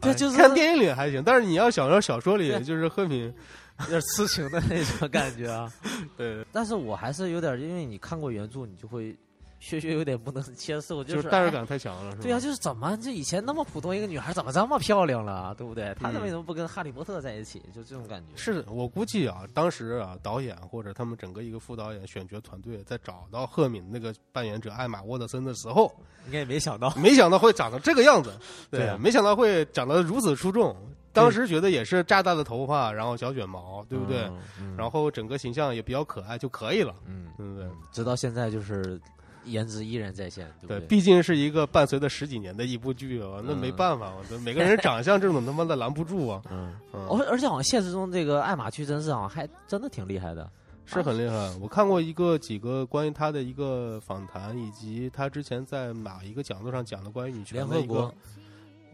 [0.00, 3.32] 哎对就是看电影里还行，但是你要想到小说里，就是赫敏，
[3.80, 5.72] 有点痴情的那种感觉啊。
[6.18, 9.16] 对，但是我还是有点，因为你看过原著，你就会
[9.58, 12.22] 确实有点不能接受，就是代入感太强了，是吧？
[12.22, 15.94] 对啊，就是怎么这以前那么普通一个女孩，怎么这么漂亮了，对不对？
[16.00, 17.60] 她嗯为什么不跟哈利波特在一起？
[17.74, 18.36] 就这种感觉。
[18.36, 25.92] 是我估计啊，当时啊，导演或者他们整个一个副导演选角团队在找到赫敏那个扮演者艾玛沃特森的时候，
[26.26, 26.92] 应该也没想到。
[26.96, 28.32] 没想到会长成这个样子，
[28.70, 30.76] 对啊没想到会长得如此出众。
[31.12, 34.24] 当时觉得也是炸大的头发，然后小卷毛，对不对？
[34.24, 34.38] 嗯？
[34.60, 37.66] 嗯然后整个形象也比较可爱就可以了，嗯，对不对？
[37.90, 39.00] 直到现在就是
[39.46, 40.86] 颜值依然在线，对不对，对？
[40.86, 50.50] 毕竟是一个伴随着十几年的一部剧啊，那嗯没办法，我每个人长相这种他妈的拦不住啊， 嗯，嗯，而而且好像现实中这个艾玛屈真是好像还真的挺厉害的。
[50.88, 51.52] 是很厉害。
[51.60, 58.14] 我看过一个几个关于他的一个访谈，以及他之前在哪一个讲座上讲的关于女权的一个联合国，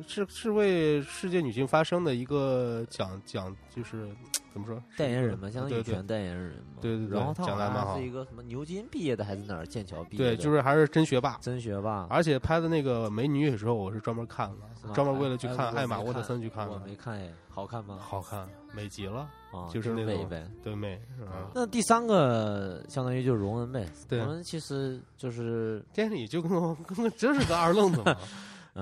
[0.07, 4.09] 是是为世界女性发声的一个讲讲，就是
[4.53, 6.81] 怎么说代言人嘛，相当于对对女权代言人嘛。
[6.81, 11.39] 对对对然后他还是一个什么牛津毕业的还是哪儿剑桥毕业对，就是还是真学霸。
[11.41, 12.07] 真学霸。
[12.11, 17.99] 而且拍的那个《美女与时候》，我是专门看了，专门为了去哎看艾玛沃特森去看的我，没看哎，好看吗？
[18.01, 20.51] 好看，美极了，啊，就是那种美呗。
[20.63, 28.29] 对美，嗯，那第三个相当于就是荣恩呗，对荣恩其实就是电影里就跟我跟我真是个二愣子嘛， 嗯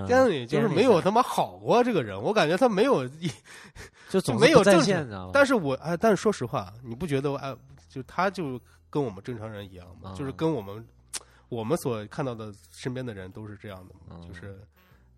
[0.07, 3.31] 电影里就是没有他妈好过这个人，我感觉他没有一，
[4.09, 5.09] 就总没有正线？
[5.33, 7.55] 但是我哎，但是说实话，你不觉得我哎，
[7.89, 10.13] 就他就跟我们正常人一样吗？
[10.13, 10.87] 嗯就是跟我们
[11.49, 13.95] 我们所看到的身边的人都是这样的
[14.27, 14.61] 就是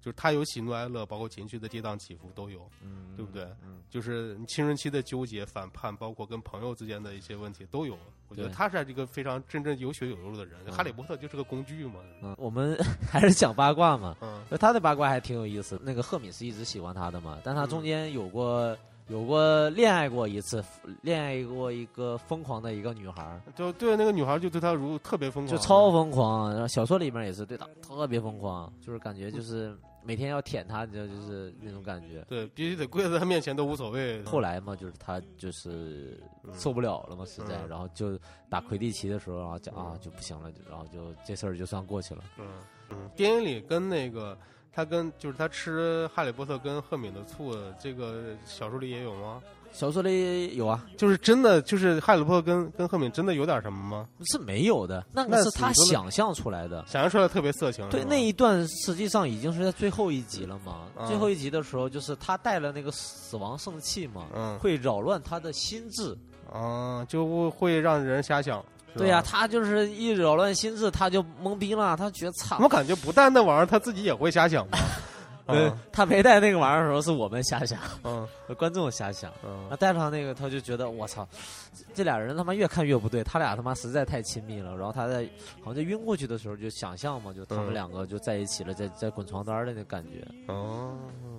[0.03, 3.45] 就是他有喜怒哀乐，包括情绪的跌宕起伏都有，嗯，对不对？
[3.65, 7.97] 嗯，就是青春期的纠结、反叛，包括跟朋友之间的一些问题都有。
[8.29, 10.59] 我觉得他是一个非常真正有血有肉的人。
[10.67, 11.97] 嗯哈利波特就是个工具嘛。
[12.23, 12.77] 嗯，我们
[13.09, 14.17] 还是讲八卦嘛。
[14.23, 15.79] 嗯那他的八卦还挺有意思。
[15.83, 18.77] 那个赫敏是一直喜欢他的嘛，但他中间有过
[19.09, 20.65] 有过恋爱过一次，
[21.03, 26.51] 恋爱过一个疯狂的一个女孩儿，就对那个女孩就对他如特别疯狂，就超疯狂。
[26.51, 32.25] 然后小说里面也是对他特别疯狂，就是感觉就是每天要舔他，你知道，就是 那种感觉。
[32.29, 34.23] 对，必须得跪在他面前都无所谓。
[34.25, 42.23] 后来嘛，就是他就是嗯受不了了嘛，实在，嗯然后就打魁地奇的时候，然后讲啊就不行了，然后就这事儿就算过去了。
[42.39, 42.47] 嗯
[42.91, 44.37] 嗯，电影里跟那个
[44.73, 49.43] 他跟就是他吃哈利波特跟赫敏的醋，这个小说里也有吗？
[49.73, 54.07] 小说里有啊，就是真的就是哈利波特跟跟赫敏真的有点什么吗？
[54.27, 56.85] 是没有的，那那个是他想象出来的。
[56.87, 57.89] 想象出来特别色情。
[57.89, 60.83] 对，那一段实际上已经是在最后一集了嘛。
[60.99, 66.17] 嗯最后一集的时候，就是他带了那个死亡圣器嘛，嗯会扰乱他的心智。
[66.53, 68.63] 啊，就会让人瞎想。
[68.95, 72.69] 对呀、他就是一扰乱心智，他就懵逼了，他觉得操我。
[72.69, 74.79] 感觉不但那玩意儿他自己也会瞎想吧。
[75.47, 78.27] 对嗯，他没带那个玩意儿的时候，是我们瞎想，嗯
[78.57, 79.33] 观众瞎想。
[79.45, 81.27] 嗯那带上那个，他就觉得我操，
[81.75, 84.77] 这这俩人他妈越看越不对，他俩他妈实在太亲密了。
[84.77, 85.29] 然后他在
[85.61, 90.95] 好像在晕过去的时候，就想象嘛，就他们嗯两个就在一起了，在在滚床单的那感觉，哦，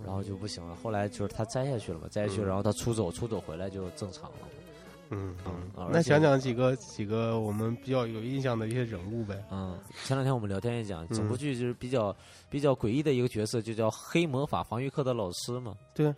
[0.05, 0.75] 然后就不行了。
[0.83, 4.37] 后来就是他摘下去了嘛，摘下去，嗯然后他出走，出走回来就正常了。
[5.13, 9.43] 嗯嗯嗯，那讲讲几个几个我们比较有印象的一些人物呗。
[9.51, 12.15] 嗯，前两天我们聊天也讲，整部嗯剧就是比较
[12.49, 16.13] 比较诡异的一个角色，就叫黑魔法防御课的老师嘛，对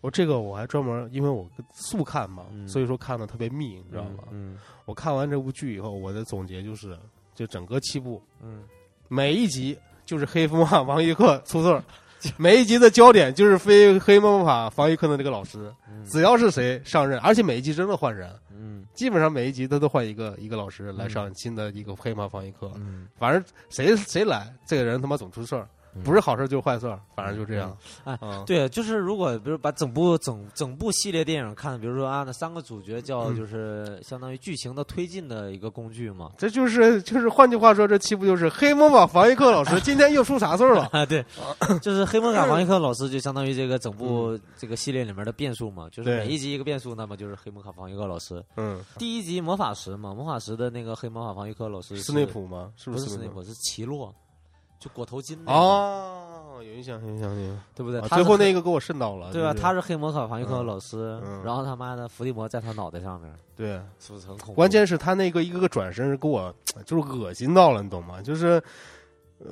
[0.00, 4.24] 我这个我还专门，因为我速看嘛，嗯所以说看的特别密，你知道吗？
[4.30, 6.96] 嗯我看完这部剧以后，我的总结就是，
[7.34, 8.62] 就整个七部嗯
[9.08, 11.82] 每一集就是黑魔法防御课出事儿，
[12.36, 16.04] 每一集的焦点就是非黑魔法防御课的那个老师，嗯。
[16.06, 18.84] 只要是谁上任，而且每一集真的换人，嗯。
[18.94, 25.68] 基本上每一集他都换一个一个老师来上新的一个黑魔法防御课，嗯，反正谁谁来，这个人他妈总出事儿，嗯
[26.04, 27.76] 不是好事就是坏事儿，反正就这样。
[28.04, 36.30] 哎嗯，对，就是如果比如把整部整整部系列电影看，比如说啊，那三个主角叫嗯就是相当于剧情的推进的一个工具嘛。
[36.36, 40.88] 这就是就是换句话说，这期不就是黑魔法防御课老师今天又出啥事儿了？
[40.92, 41.24] 啊，对，
[41.80, 48.44] 就是黑魔法防御课老师就相当于这个整嗯部这个系列里面的变数嘛，就是每一集一个变数，那么就是黑魔法防御课老师。
[48.56, 52.70] 嗯，第一集魔法石嘛，魔法石的那个黑魔法防御课老师斯内普吗？
[52.76, 54.14] 是不是斯内普，是奇洛，
[54.78, 57.58] 就裹头巾那个，哦，有印象，有印象，有印象。
[57.74, 58.00] 对不对？
[58.00, 59.50] 啊他是黑最后那个给我瘆到了，对吧？
[59.52, 64.52] 就是他是黑魔法防御课的嗯老师，嗯然后他妈的伏地魔在他脑袋上面，对，是不是很恐怖？
[64.54, 68.20] 关键是他那个一个个转身给我就是恶心到了，你懂吗？
[68.22, 68.62] 就是，
[69.38, 69.46] 呃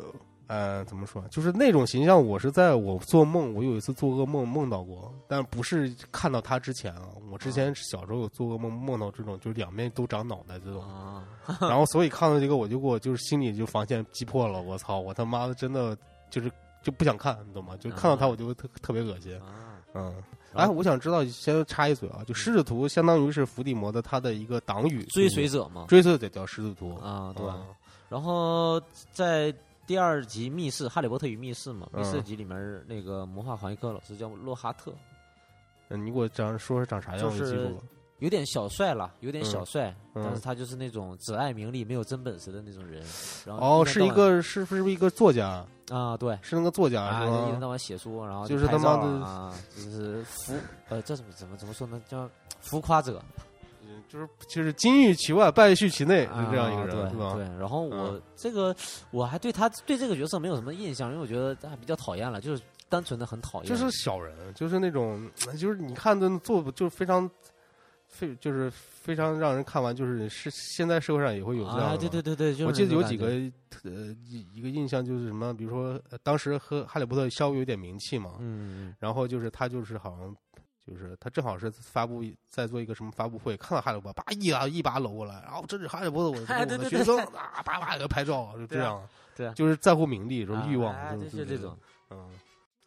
[0.47, 1.23] 呃，怎么说？
[1.31, 7.09] 就是那种形象，我是在我做梦，我有一次做噩梦梦到过，但不是看到他之前啊。
[7.31, 11.27] 我之前小时候有做噩梦梦到这种，就是两面都长脑袋这种，啊，
[11.61, 14.61] 然后所以看到这个我就给我就是心里就防线击破了。
[14.61, 15.01] 我操！
[15.01, 15.97] 我他妈的真的
[16.31, 16.51] 就是
[16.83, 17.77] 就不想看，你懂吗？
[17.79, 19.35] 就看到他我就特特别恶心。
[19.41, 20.13] 啊嗯，
[20.55, 27.47] 哎，我想知道，先插一嘴啊，就狮子图相当于是伏地魔的他的一个党羽，追随者嘛，追随者叫狮子图啊，对。
[27.47, 27.67] 嗯
[28.11, 28.81] 然后
[29.13, 29.53] 在
[29.87, 34.93] 第二集密室《哈利波特与密室》嘛，嗯密室集里面那个魔法防御课老师叫洛哈特，
[35.89, 37.83] 嗯，你给我讲说说长啥样，就是我记住了。
[38.21, 43.05] 有点小帅了，有点嗯小帅，嗯但是他就是那种只爱名利没有真本事的那种人。
[43.45, 45.67] 然后哦，是一个是不是一个作家？
[45.91, 46.39] 啊，对。
[46.41, 47.47] 是那个作家啊？
[47.47, 50.55] 一天到晚写书，然后就是他妈的啊，就是浮
[50.89, 52.01] 呃，这怎么怎么怎么说呢？
[52.09, 53.45] 叫浮夸者，嗯
[54.09, 57.35] 就是就是金玉其外，败絮其内，是这样一个啊人，是吧？
[57.35, 58.75] 对对，然后我嗯这个
[59.11, 63.69] 我还对他对这个角色没有什么印象，因为我觉得他比较讨厌了，就是单纯的很讨厌。
[63.69, 67.31] 就是小人，就是那种，就是你看的做就是非常。
[68.07, 80.37] 非就是非常让人看完，就是是现在社会上也会有这样对对对对，就是我记得有几个觉呃一一个印象就是什么，比如说、呃当时和哈利波特稍微有点名气嘛，嗯嗯然后就是他就是好像
[80.87, 89.01] 就是他正好是发布在做一个什么发布会，看到哈利波特，叭一把一把搂过来，然后这是哈利波特，我我的 学生啊，叭叭给他拍照，就这样，
[89.35, 91.77] 对啊就是在乎名利，这嗯，种欲望，啊就就是这种。，
[92.11, 92.31] 嗯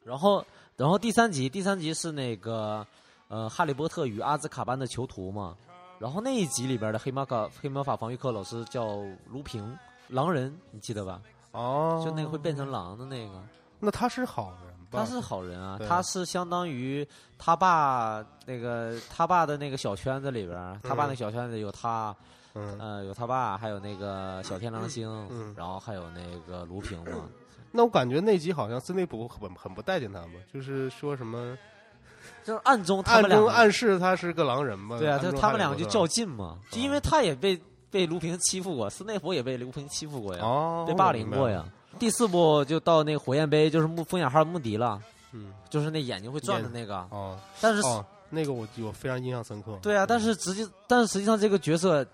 [0.03, 0.45] 然后
[0.77, 2.85] 然后第三集第三集是那个
[3.27, 5.57] 呃哈利波特与阿兹卡班的囚徒嘛，
[5.99, 11.21] 然后那一集里边的黑魔法黑魔法防御课老师叫卢平狼人，你记得吧？
[11.51, 13.43] 哦，就那个会变成狼的那个。
[13.79, 14.66] 那他是好人吧？
[14.91, 17.05] 他是好人啊，他是相当于
[17.37, 22.15] 他爸那个他爸的那个小圈子里边儿，他爸那小圈子有他，
[22.53, 27.27] 嗯，呃，有他爸，还有那个小天狼星，嗯然后还有那个卢平嘛，
[27.71, 31.57] 那我感觉那集好像斯内普很很不待见他嘛，就是说什么
[32.43, 37.59] 就是暗中他暗中暗示他是个狼人嘛，对啊，就他们两个就较劲嘛，就因为他也被
[37.91, 41.65] 被卢平欺负过，斯内普也被卢平欺负过呀，哦，被霸凌过呀。
[41.97, 45.01] 第四部就到那个火焰杯，就是木风眼号穆迪了，
[45.33, 49.77] 嗯，就是那眼睛会转的那个，哦但是哦，那个我我非常印象深刻。
[49.81, 52.05] 对啊，但是实际，但是实际上这个角色，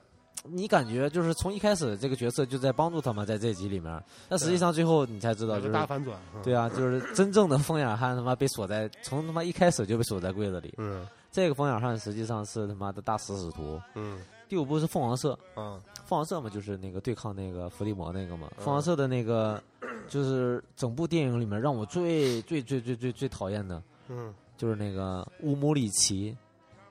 [0.44, 11.06] 你感觉就是从一开始这个角色就在帮助他们在这集里面，但实际上最后你才知道，就是大反转，嗯对啊，就是真正的风眼汉他妈被锁在从他妈一开始就被锁在柜子里，嗯。
[11.32, 13.82] 这个风眼汉实际上是他妈的大食使徒。
[13.96, 19.62] 嗯第五部是凤凰社，嗯凤凰社嘛就是那个对抗那个伏地魔那个嘛，嗯凤凰社的那个
[20.08, 26.36] 就是整部电影里面让我最最最最最最讨厌的嗯，就是那个乌姆里奇，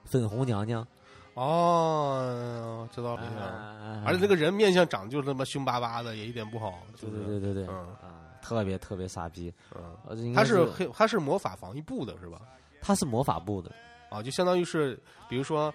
[0.04, 0.86] 粉红娘娘。
[1.34, 3.22] 哦，知道了。
[3.22, 6.82] 啊而且那个人面相长得就是他妈凶巴巴的，也一点不好。
[6.94, 9.52] 就对是对对对对，嗯啊，特别特别傻逼。
[9.74, 12.40] 嗯，他是黑，他是魔法防御部的是吧？
[12.82, 13.70] 他是魔法部的，
[14.10, 15.72] 啊，就相当于是，比如说，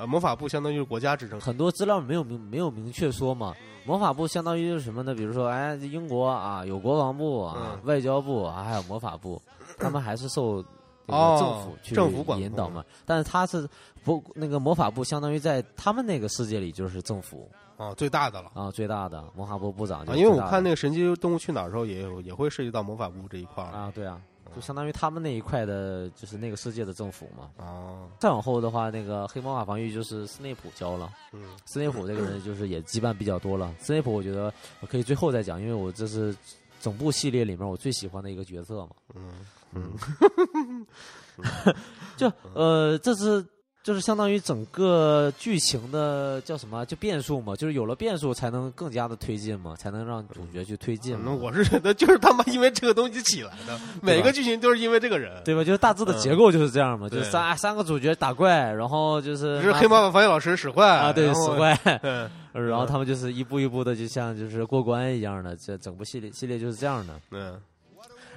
[0.00, 1.38] 呃，魔法部相当于是国家职称。
[1.38, 3.54] 很多资料没有明没有明确说嘛。
[3.60, 5.14] 嗯魔法部相当于是什么呢？
[5.14, 9.40] 比如说，哎，英国啊有国防部啊、嗯外交部啊，还有魔法部，
[9.78, 10.62] 他们还是受
[11.08, 12.84] 政府去政府管引导嘛。
[13.06, 13.66] 但是他是
[14.04, 18.50] 不那个魔法部，相当于在他们那个世界里就是政府，啊，最大的了。
[18.54, 20.06] 啊，最大的魔法部部长。
[20.14, 24.20] 因为我看那个《神奇动物去哪儿》的时候，也有也会涉及到魔法部这一块儿啊，对啊，
[24.54, 27.50] 就相当于他们那一块的，就是那个世界的政府嘛。
[27.64, 31.12] 啊，再往后的话，那个黑魔法防御就是斯内普教了。
[31.32, 33.72] 嗯斯内普这个人就是也羁绊比较多了。
[33.78, 36.34] 斯内普我觉得我可以最后再讲，因为我这是
[36.80, 38.90] 整部系列里面我最喜欢的一个角色嘛。
[39.14, 39.32] 嗯
[39.72, 40.86] 嗯
[42.16, 43.44] 就呃，这是
[43.82, 46.84] 就是相当于整个剧情的叫什么？
[46.84, 51.22] 就变数嘛，就是有了变数才能更加的推进嘛，才能让主角去推进嘛。
[51.24, 55.42] 那我是觉得就是他妈因为这个东西起来的，每个剧情都是因为这个人。
[55.44, 55.64] 对吧？
[55.64, 67.14] 就是大致的结构就是这样嘛，就是三三个主角打怪，然后就是黑魔法防御老师使坏啊，对，使坏， 嗯然后他们就是一步一步的，就像就是过关一样的，这整部系列系列就是这样的。
[67.30, 67.58] 嗯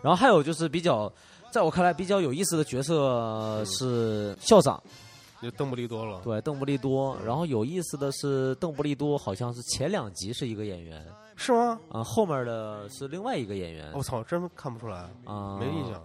[0.01, 1.11] 然后还有就是比较，
[1.51, 4.81] 在我看来比较有意思的角色是校长，
[5.43, 6.21] 就邓布利多了。
[6.23, 7.17] 对，邓布利多。
[7.25, 11.79] 然后有意思的是，邓布利多好像是前两集是一个演员，是吗？
[11.89, 16.01] 啊、后面的是另外一个演员，我操，真看不出来，啊、没印象。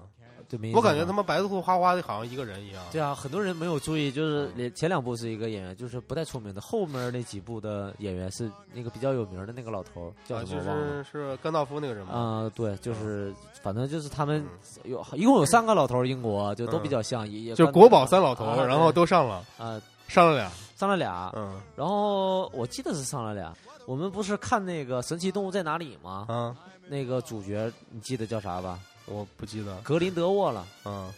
[0.74, 2.82] 我感觉他妈白兔花花的好像一个人一样。
[2.90, 11.04] 对啊，很多人没有注意，就是连前两部是一个演员，就是不太出名的，后面那几部的演员是那个比较有名的那个老头儿，叫什么我忘了。
[11.04, 12.14] 是是甘道夫那个人吗？
[12.14, 14.42] 啊、对，就是反正就是他们
[14.84, 20.50] 嗯有一共有三个老头，英国就都比较像，就国宝三老头，啊然后都上了，啊、上了俩。
[20.78, 23.52] 上了俩，嗯然后我记得是上了俩。
[23.84, 26.26] 我们不是看那个《神奇动物在哪里》吗？
[26.28, 26.56] 嗯，
[26.87, 28.78] 那个主角你记得叫啥吧？
[29.11, 29.77] 我不记得。
[29.83, 31.12] 格林德沃了，嗯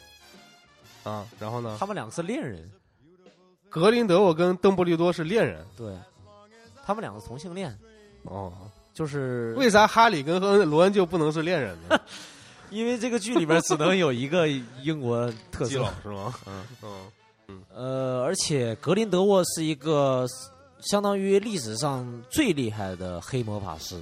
[1.03, 1.76] 啊，然后呢？
[1.79, 2.70] 他们两个是恋人，
[3.68, 5.64] 格林德沃跟邓布利多是恋人。
[5.76, 5.94] 对，
[6.85, 7.76] 他们两个同性恋，
[8.24, 8.53] 哦，
[8.92, 11.98] 就是为啥哈里跟和罗恩就不能是恋人呢？
[12.70, 16.35] 因为这个剧里边只能有一个英国特色，是吗？
[16.46, 16.64] 嗯
[17.48, 20.24] 嗯呃，而且格林德沃是一个
[20.81, 24.00] 相当于历史上最厉害的黑魔法师，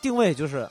[0.00, 0.66] 定位就是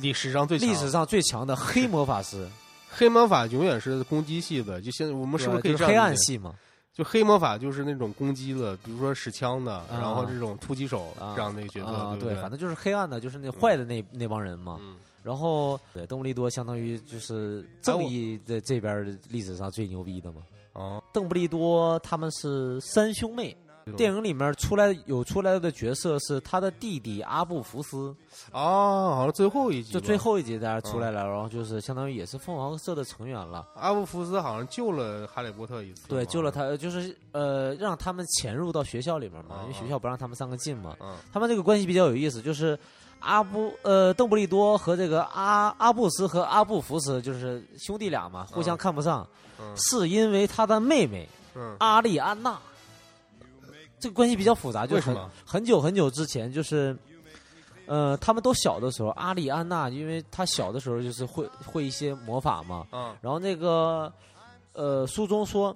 [0.00, 2.48] 历史上最强历史上最强的黑魔法师，
[2.90, 5.94] 黑魔法永远是攻击系的，就现在我们是不是可以对就是黑？
[5.94, 6.54] 暗系嘛？
[6.92, 12.34] 就黑魔法就是那种攻击的，比如说使枪的，啊然后这种突击手啊这样的一个角色，啊，对？
[12.36, 14.78] 反正就是黑暗的，就是那坏的那那帮人嘛。
[14.80, 20.40] 嗯然后对邓布利多相当于就是正义的这边历史上最牛逼的嘛。
[20.72, 23.54] 哦，邓布利多他们是三兄妹，
[23.96, 28.14] 电影里面出来有出来的角色是他的弟弟阿布福斯，
[28.52, 36.50] 哦，好像最后一集吧，就最后一集大家出嗯来了，然后就是相当于也是凤凰社的成员了，阿布福斯好像救了哈利波特一次，对，救了。
[36.50, 42.78] 他，就是呃让他们潜入到学校里面嘛，嗯因为学校不让他们三个进嘛，嗯他们这个关系比较有意思，就是
[43.20, 49.26] 阿布呃邓布利多和这个阿阿布斯和阿布福斯就是兄弟俩嘛，互相看不上，
[49.60, 49.76] 嗯。
[49.76, 52.58] 是因为他的妹妹嗯，阿丽安娜。
[53.98, 55.30] 这个关系比较复杂，就是很？
[55.44, 56.96] 很久很久之前，就是，
[57.86, 63.16] 呃，他们都小的时候，阿里安娜，因为她小的时候就是会会一些魔法嘛，嗯。
[63.20, 64.12] 然后那个，
[64.72, 65.74] 呃，书中说，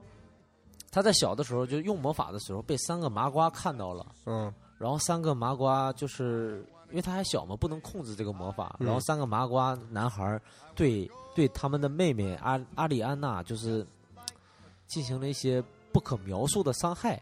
[0.91, 4.53] 她在小的时候就用魔法的时候被三个麻瓜看到了，嗯。
[4.79, 8.87] 然后三个麻瓜就是因为她还小嘛，不能控制这个魔法，嗯。
[8.87, 10.41] 然后三个麻瓜男孩
[10.75, 13.87] 对对他们的妹妹阿阿里安娜就是
[14.87, 17.21] 进行了一些不可描述的伤害。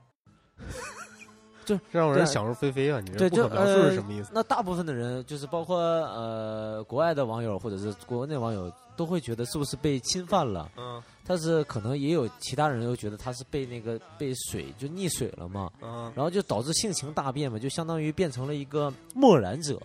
[1.91, 3.01] 让人想入非非啊！
[3.01, 4.31] 你这不可描述是呃什么意思？
[4.33, 10.71] 那大部分的人，就是包括呃国外的网友或者是国内网友，都会觉得是不是被侵犯了？
[10.77, 11.03] 嗯。
[11.27, 16.13] 但是可能也有其他人又觉得他是被那个被水就溺水了嘛，嗯。
[16.15, 19.81] 然后就导致性情大变嘛，就相当于变成了一个默然者，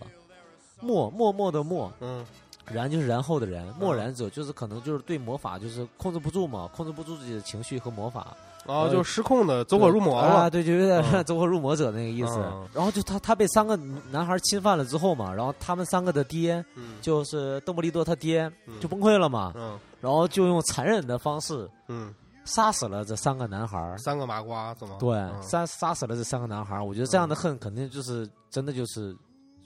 [0.80, 2.24] 默默默的默，嗯。
[2.68, 8.36] 然就是然后的然，默然者就是可能就是对魔法就是控制不住嘛，控制不住自己的情绪和魔法，
[8.66, 10.50] 哦，就失控的走火入魔啊，了。
[10.50, 12.38] 对，就有点走火入魔者那个意思。
[12.38, 13.76] 嗯然后就他他被三个
[14.10, 23.96] 男孩侵犯了之后嘛，然后他们三个的爹嗯就是邓布利多他爹嗯就崩溃了嘛，嗯然后就用残忍的方式嗯，杀死了这三个男孩。
[23.98, 24.96] 三个麻瓜怎么？
[24.98, 26.80] 对，嗯杀杀死了这三个男孩。
[26.80, 29.16] 我觉得这样的恨肯定就是真的就是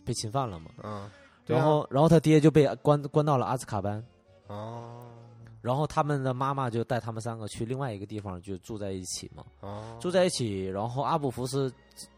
[0.05, 0.71] 被侵犯了嘛。
[0.83, 1.11] 嗯，啊
[1.47, 4.03] 然后然后他爹就被关关到了阿兹卡班。
[4.47, 5.00] 哦
[5.61, 10.66] 然后他们的妈妈就带他们三个去另外一个地方，就住在一起嘛，哦，住在一起。
[10.66, 11.73] 然后阿布福斯，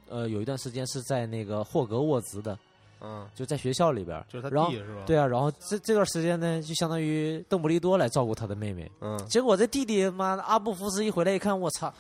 [0.09, 2.57] 呃，有一段时间是在那个霍格沃兹的，
[3.01, 4.25] 嗯，就在学校里边。
[4.29, 8.91] 就是他然后弟是吧？，对啊，然后这这段时间呢，就相当于邓布利多来照顾他的妹妹。
[9.01, 11.93] 嗯结果这弟弟妈的阿布福斯一回来一看，我操，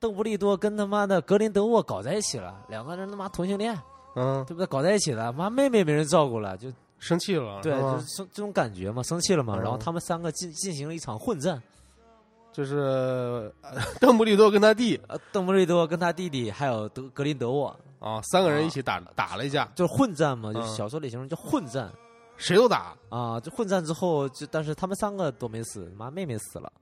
[0.00, 3.72] 邓布利多跟他妈的格林德沃搞在一起了，两个人他妈同性恋，
[4.16, 4.66] 嗯，对不对？
[4.66, 9.56] 搞在一起了，妈妹妹没人照顾了，就生气了，对，就是生这种感觉嘛，生气了嘛。
[9.56, 11.60] 嗯然后他们三个进进行了一场混战，
[12.52, 21.92] 就是呃 邓布利多跟他弟，呃，邓布利多跟他弟弟还有德格林德沃，啊，三个人一起打打了一架，就是混战嘛，就是小说里形容叫混战
[22.36, 23.40] 谁都打，啊。
[23.40, 26.72] 就混战之后，就但是他们三个都没死，妈妹妹死了，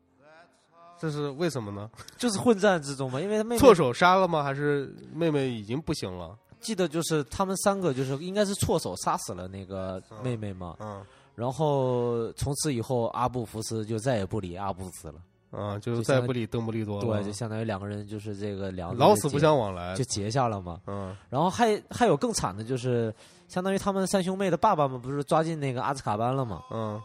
[0.99, 1.89] 这是为什么呢？
[2.19, 4.43] 就是混战之中嘛，因为他妹妹错手杀了吗？
[4.43, 6.37] 还是妹妹已经不行了？
[6.61, 11.05] 记得就是他们三个就是应该是错手杀死了那个妹妹嘛，嗯。
[11.35, 15.23] 然后从此以后阿布福斯就再也不理阿布斯了，
[15.59, 19.95] 啊，就再不理邓布利多了，对，就相当于两个人就是这个两老死不相往来。
[19.95, 20.05] 就。
[20.05, 20.83] 结下了嘛。
[20.87, 21.17] 嗯。
[21.31, 23.15] 然后还还有更惨的就是，
[23.49, 26.63] 相当于他们三兄妹的爸爸们不是抓进那个阿兹卡班了嘛？
[26.71, 27.01] 嗯。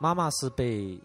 [0.00, 0.98] 妈妈是被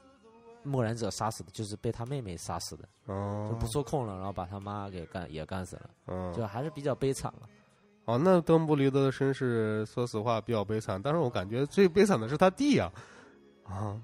[0.63, 3.47] 默然者杀死的，就是被他妹妹杀死的，哦。
[3.49, 6.33] 就哦不受控了，然后把他妈给干也干死了，嗯。
[6.33, 7.47] 就还是比较悲惨了。
[8.05, 12.91] 哦，那邓布利多的身世，说实话比较悲惨，但是我感觉最悲惨的是他弟呀、
[13.63, 13.95] 啊，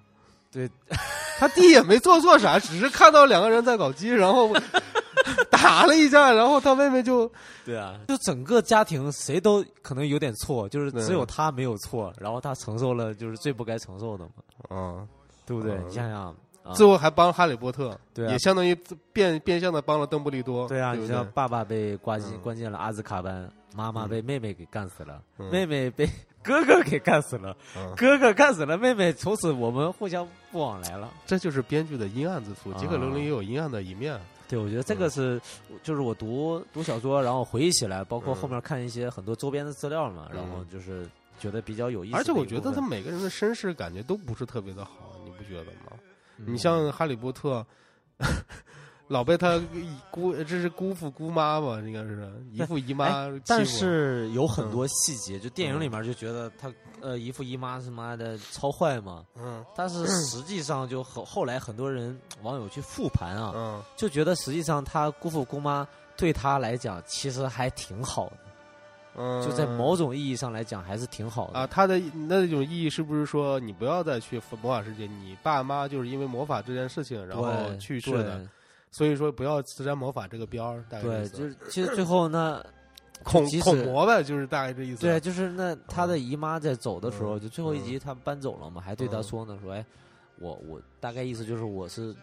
[0.52, 0.70] 对，
[1.40, 4.54] 他弟也没做错啥，只是看到两个人在搞基，然后
[5.50, 7.30] 打了一架，然后他妹妹就
[7.66, 15.08] 对啊，就整个家庭谁都可能有点错，就是只有他没有错，然后他承受了就是最不该承受的嘛，啊，
[15.46, 15.74] 对不对？
[15.74, 16.28] 嗯你想想，
[16.64, 18.78] 啊最后还帮哈利波特，对啊也相当于
[19.12, 26.10] 变变相的帮了邓布利多，对啊，对对你像爸爸被关进嗯关进了阿兹卡班，妈妈被妹妹给干死了，嗯妹妹被
[26.44, 31.08] 哥哥给干死了，嗯哥哥干死了妹妹，从此我们互相不往来了。
[31.28, 32.72] 这就是编剧的阴暗之处。
[32.72, 35.40] 啊杰克·罗琳也有阴暗的一面，对，我觉得这个是，
[35.84, 41.08] 就是我读读小说，然后回忆起来，包括后面看一些很多周边的资料嘛，嗯然后就是
[41.40, 42.32] 觉得比较有意思而且。
[42.32, 45.94] 我觉得他每个人的身世感觉都不是特别的好，你不觉得吗？
[46.38, 47.64] 嗯你像哈利波特，
[49.08, 49.58] 老被他
[50.12, 51.80] 姑，这是姑父姑妈吧？
[51.80, 56.70] 应该是姨父姨妈但是有很嗯多细节，就电影里面就觉得他
[57.02, 65.88] 呃姨父姨妈他妈的超坏嘛，嗯但是实际上就后后来很多人网友去复盘啊，嗯就觉得实际上他姑父姑妈
[66.18, 68.38] 对他来讲其实还挺好的，
[69.16, 71.98] 嗯，就在某种意义上来讲还是挺好的啊，他的
[72.28, 75.06] 那种意义是不是说你不要再去魔法世界？
[75.06, 78.46] 你爸妈就是因为魔法这件事情然后对去世的，
[78.92, 80.84] 所以说不要自沾魔法这个边儿。
[80.90, 82.64] 大概对，就是其实最后那，
[83.24, 85.02] 恐恐魔呗，就是大概这意思。
[85.02, 89.86] 对，就是那他的姨妈在走的时候，嗯就最后一集他搬走了嘛，还对他嗯说呢，说哎，
[90.40, 92.16] 我我大概意思就是我是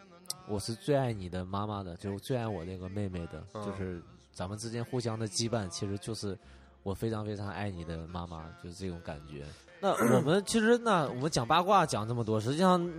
[0.49, 4.01] 我是最爱你的妈妈的，就是最爱我那个妹妹的，嗯就是
[4.33, 6.37] 咱们之间互相的羁绊，其实就是
[6.83, 9.45] 我非常非常爱你的妈妈，就是这种感觉。
[9.81, 12.91] 那我们其实那我们讲八卦讲这么多，实际上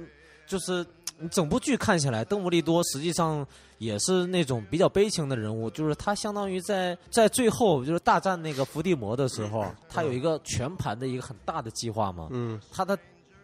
[0.45, 0.86] 就是你
[1.32, 3.45] 整部剧看起来，邓布利多实际上
[3.78, 12.28] 也是那种比较悲情的人物，就是他相当于在在最后就是大战那个伏地魔的时候，他有一个全盘的一个很大的计划嘛。
[12.32, 12.97] 嗯他的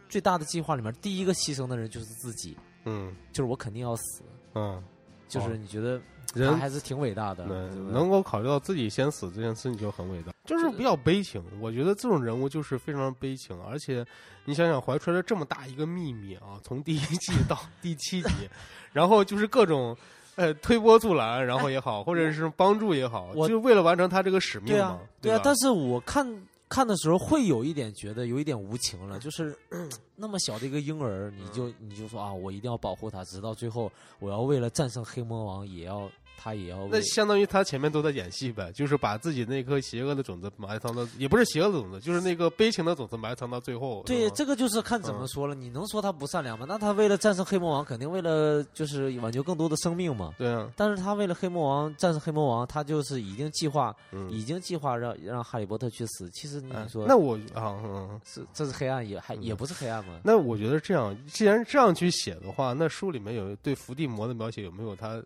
[0.10, 4.22] 最大的计划里面，第一个牺牲的人就是自己，嗯就是我肯定要死。
[4.54, 4.84] 嗯，
[5.30, 11.44] 就是你觉得他人还是挺伟大的，能够考虑到自己先死这件事情就很伟大，就是比较悲情。
[11.60, 14.06] 我觉得这种人物就是非常悲情，而且
[14.46, 18.30] 你想想，怀揣着这么大一个秘密啊，从第一季到 第七集，
[18.94, 19.98] 然后就是各种。
[20.38, 25.42] 呃，推波助澜，然后也好，或者是帮助也好，我就为了完成他这个使命嘛对啊，，对啊。
[25.44, 26.26] 但是我看
[26.70, 29.54] 看的时候会有一点觉得有一点无情了，就是
[30.16, 36.10] 那么小的一个婴儿，你就你就说啊，我一定要保护他，直到最后，我要为了战胜黑魔王，也要
[36.44, 44.02] 他也要那相当于他前面都在演戏呗，就是把自己那颗邪恶的种子埋藏到，也不是邪恶的种子，就是那个悲情的种子埋藏到最后。
[44.08, 45.54] 对，这个就是看怎么说了。
[45.54, 46.66] 你能说他不善良吗？
[46.68, 50.34] 那他为了战胜黑魔王，肯定为了就是挽救更多的生命嘛。
[50.36, 56.28] 对啊，但是他为了黑魔王战胜黑魔王，他就是已经计划，嗯，已经计划让让哈利波特去死。
[56.32, 60.20] 其实你哎说，那我啊，嗯，是这是黑暗也还也不是黑暗嘛？
[60.24, 65.22] 那我觉得这样，既然这样去写的话，那书里面有对伏地魔的描写有没有他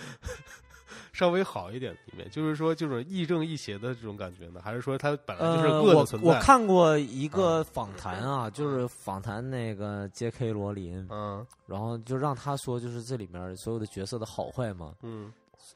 [1.12, 2.30] 稍微好一点的一面？
[2.30, 6.28] 就是说，这种亦正亦邪的这种感觉呢，还是说他本来就是恶的存在？
[6.28, 10.52] 我看过一个访谈啊，就是访谈那个 J.K.
[10.52, 14.94] 罗琳，嗯然后就让他说，就是这里面所有的角色的好坏嘛。
[15.02, 15.32] 嗯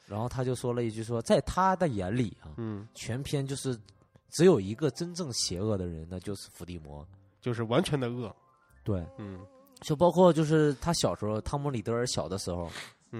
[0.06, 3.78] 然后他就说了一句说，在他的眼里啊，嗯，全篇就是
[4.30, 7.06] 只有一个真正邪恶的人，那就是伏地魔。
[7.40, 8.34] 就是完全的恶。
[8.82, 9.40] 对，嗯，
[9.80, 12.70] 就包括就是他小时候，汤姆里德尔小的时候，嗯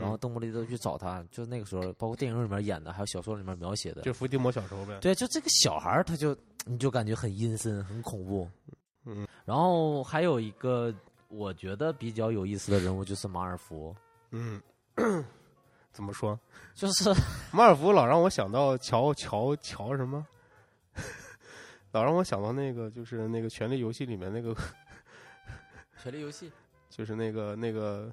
[0.01, 4.99] 然后邓布利多去找他，就那个时候，包括电影里面演的，还有小说里面描写的，就伏地魔小时候呗。
[5.01, 8.49] 对，就这个小孩儿，他就你就感觉很阴森、很恐怖。
[9.05, 10.95] 嗯，然后还有一个
[11.29, 13.95] 我觉得比较有意思的人物就是马尔福，
[14.31, 14.61] 嗯，
[15.93, 16.39] 怎么说？
[16.75, 17.11] 就是
[17.53, 20.27] 马尔福老让我想到乔乔乔什么，
[21.93, 24.57] 老让我想到那个就是那个《权力游戏》里面那个
[26.03, 26.51] 权力游戏
[26.91, 28.13] 就是那个那个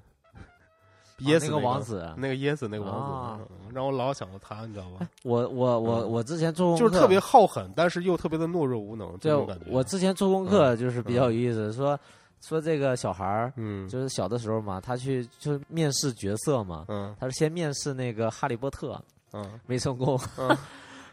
[1.24, 5.06] 噎死个王子啊那个噎死那个王子，让我老想到他，你知道吧？
[5.22, 9.64] 我我我嗯我之前做功课就是特别好狠，但是又特别的懦弱无能，这对种感觉。
[9.68, 11.98] 我之前做功课就是比较有意思，说
[12.40, 19.00] 说这个小孩儿嗯就是小的时候嘛，他去就是面试角色嘛，嗯他是先面试那个哈利波特
[19.32, 20.56] 嗯没成功，嗯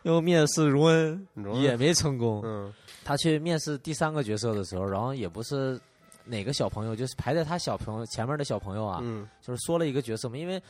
[0.03, 2.41] 又面试荣恩也没成功。
[2.43, 5.80] 嗯他去面试第三个角色的时候，然后也不是
[6.30, 9.27] 哪个小朋友，就是排在他小朋友前面的小朋友啊，嗯。
[9.41, 10.61] 就是说了一个角色嘛，因为。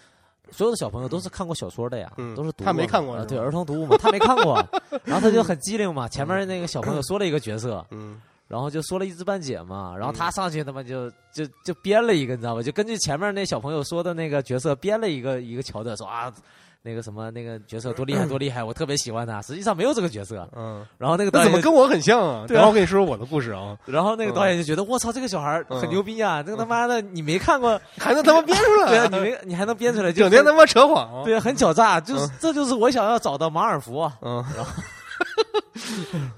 [0.52, 2.34] 所有的小朋友都是看过小说的呀，嗯。
[2.34, 4.56] 都是读他没过啊对看过是吧儿童读物嘛，他没看过，
[5.06, 8.20] 然后他就很机灵嘛，前面那个小朋友说了一个角色，嗯。
[8.48, 12.64] 然后就说了一知半解嘛，然后嗯他上去他妈就就就编了一个，你知道吧？
[12.64, 16.34] 就根据前面那小朋友说的那个角色编了一个一个桥段，说啊，
[16.82, 19.42] 那个什么那个角色多厉害多厉害，我特别喜欢他。
[19.42, 20.48] 实际上没有这个角色。
[20.56, 22.46] 嗯，然后那个导演，那怎么跟我很像啊？
[22.50, 26.42] 然后我跟你说说我的故事啊， 然后那个导演就觉得我操，这个小孩很牛逼啊！
[26.42, 28.88] 这个他妈的你没看过， 还能他妈编出来？
[28.88, 31.24] 对啊，你没你还能编出来，就整天他妈扯谎啊！
[31.26, 34.72] 对啊，很狡诈，就是这就是我想要找的马尔福啊，嗯然后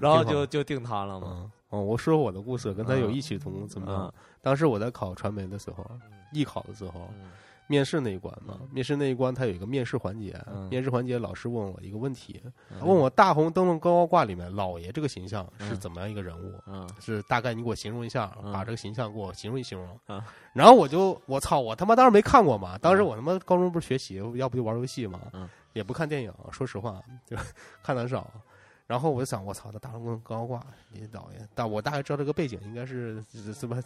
[0.00, 1.26] 然后就就定他了嘛。
[1.30, 4.12] 嗯哦，我说我的故事跟他有异曲同工，之妙？
[4.42, 5.82] 当时我在考传媒的时候，
[6.32, 7.30] 艺考的时候，嗯
[7.68, 10.68] 面试那一关嘛，面试那一关它有一个面试环节，嗯。
[10.68, 12.86] 面试环节老师问我一个问题，嗯。
[12.86, 15.80] 问我大红灯笼高高挂里面老爷这个形象是嗯。
[15.80, 16.54] 怎么样一个人物？
[16.66, 16.88] 嗯。
[17.00, 18.52] 是大概你给我形容一下，嗯。
[18.52, 19.98] 把这个形象给我形容一形容。
[20.08, 20.22] 嗯。
[20.52, 25.48] 然后我就我操，我他妈当时没看过嘛，当时我他妈高中不是学习，要不就玩游戏嘛，嗯。
[25.72, 27.36] 也不看电影，说实话就
[27.82, 28.30] 看的少。
[28.86, 33.80] 然后我就想，我操，那大红灯高高挂，你导演，但我大概知道这个背景应该是什么，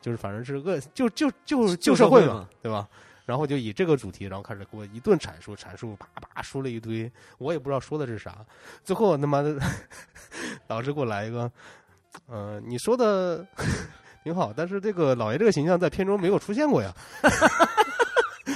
[0.00, 2.88] 就是反正是个就就就旧社会嘛嘛，对吧？
[3.28, 8.38] 然后就以这个主题，然后开始给我一顿阐述，阐述啪啪说了一堆，我也不知道说的是啥。
[8.82, 9.54] 最后他妈的，
[10.66, 11.52] 老师给我来一个，
[12.26, 13.46] 呃，你说的
[14.24, 16.90] 挺好，但是这个老爷这个形象在片中没有出现过呀。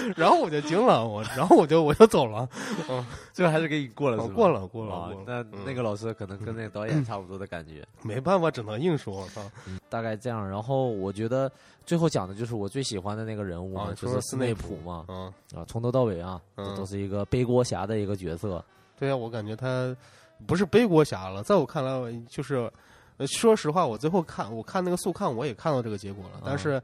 [0.16, 2.48] 然后我就惊了，我，然后我就我就走了，
[2.88, 5.64] 嗯最后还是给你过了过了过了啊，那嗯。
[5.64, 9.40] 那个老师可能跟那个导演差不多的感觉， 没办法，只能硬说，我操，
[9.88, 10.46] 大概这样。
[10.48, 11.50] 然后我觉得
[11.86, 16.66] 最后讲的就是我最喜欢的那个人物就是斯内普嘛，嗯，啊，从头到尾啊，嗯。
[16.66, 18.62] 这都是一个背锅侠的一个角色。
[18.98, 19.94] 对啊，我感觉他
[20.46, 21.90] 不是背锅侠了，在我看来
[22.28, 22.70] 就是，
[23.16, 26.82] 呃说实话，我最后看我看那个速看，我也看到这个结果了，但是。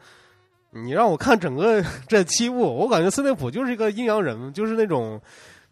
[0.71, 5.21] 你让我看整个 这七部，我感觉斯内普就是一个阴阳人，就是那种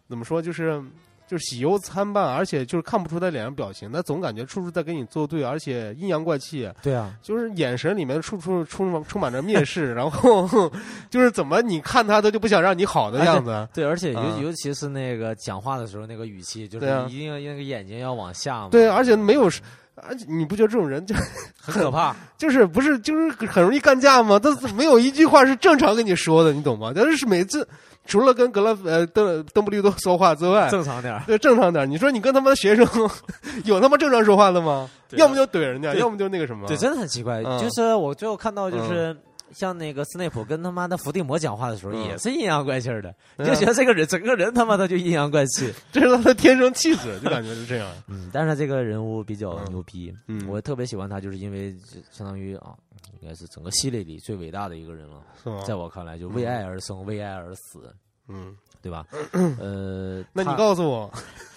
[0.09, 0.82] 怎么说，就是
[1.26, 10.49] 就是喜忧参半，而且就是看不出他脸上表情，他总感觉处处在跟你作对，而且阴阳怪气，对啊，就是眼神里面处处充充满着蔑视，然后
[11.11, 13.68] 就是怎么你看他他就不想让你好的样子。
[13.74, 18.68] 对，而且尤、啊尤其是那个讲话的时候那个语气，就是一定要那个眼睛要往下嘛。
[18.70, 19.51] 对，而且没有，而
[20.16, 21.14] 且你不觉得这种人就
[21.61, 22.14] 很可怕。
[22.36, 24.38] 就是不是就是很容易干架吗？
[24.38, 26.92] 他没有一句话是正常跟你说的，你懂吗？
[26.94, 27.66] 但是每次
[28.07, 31.22] 除了跟格拉呃邓邓布利多说话之外，正常点儿。
[31.26, 31.88] 对正常点。
[31.90, 32.86] 你说你跟他们的学生
[33.64, 34.88] 有他妈正常说话的吗？
[35.11, 36.66] 要么就怼人家，要么就那个什么。
[36.68, 37.42] 对，真的很奇怪。
[37.44, 39.16] 嗯就是我最后看到，就是、
[39.53, 42.05] 像那个斯内普跟他妈的伏地魔讲话的时候，嗯。
[42.05, 45.72] 也是阴阳怪气儿的，你就觉得这个人 整个人他妈的就阴阳怪气。
[45.92, 47.90] 这是他的天生气质，就感觉是这样。
[48.09, 50.47] 嗯，但是他这个人物比较嗯牛逼，嗯。
[50.49, 51.74] 我特别喜欢他，就是因为
[52.11, 52.74] 相当于啊，
[53.20, 55.22] 应该是整个系列里最伟大的一个人了。
[55.66, 57.94] 在我看来，就为爱而生，为爱而死，
[58.28, 59.07] 嗯，对吧？
[59.61, 61.12] 呃，那你告诉我，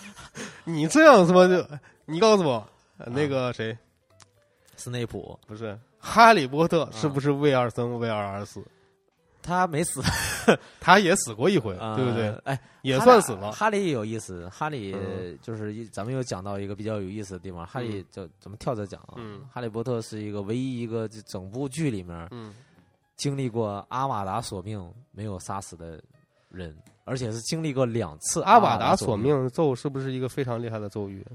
[0.63, 1.65] 你这样他妈就，
[2.05, 2.65] 你告诉我，
[2.97, 3.75] 呃那个谁？
[4.77, 5.37] 斯内普。
[5.47, 8.63] 不是哈利波特是不是为二生，为二而死？
[9.41, 10.01] 他没死，
[10.81, 12.29] 他也死过一回，呃对不对？？
[12.43, 13.51] 哎，也算死了。
[13.51, 17.65] 哈利也有意思，哈利嗯就是一咱们又讲到一个比较有意思的地方。
[17.65, 22.53] 哈利就咱们跳着讲啊，嗯哈利波特是一个唯一一个就整部剧里面嗯
[23.15, 26.01] 经历过阿瓦达索命没有杀死的
[26.49, 31.25] 人，而且是经历过两次阿瓦瓦达索命咒是不是一个非常厉害的咒语？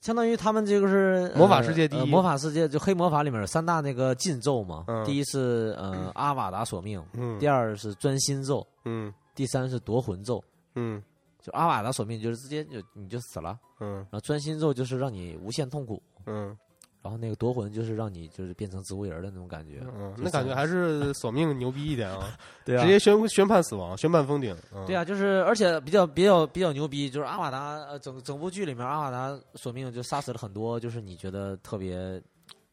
[0.00, 2.00] 相当于他们这个是魔法呃世界第一。
[2.00, 7.38] 呃魔法世界就黑魔法里面有三大那个禁咒嘛，嗯第一是呃 阿瓦达索命，嗯。
[7.38, 9.12] 第二是专心咒，嗯。
[9.34, 10.42] 第三是夺魂咒。
[10.74, 11.02] 嗯。
[11.40, 13.96] 就阿瓦达索命就是直接就你就死了，嗯。
[13.96, 16.56] 然后专心咒就是让你无限痛苦，嗯
[17.02, 19.80] 然后那个夺魂就是让你就是变成植物人的那种感觉。
[19.96, 22.36] 嗯，那感觉还是索命牛逼一点啊！
[22.64, 24.56] 对啊直接宣宣判死亡，宣判封顶。
[24.74, 32.20] 嗯对啊，就是而且比较比较比较牛逼，就是阿瓦达呃整整部剧里面阿瓦达索命就杀死了很多就是你觉得特别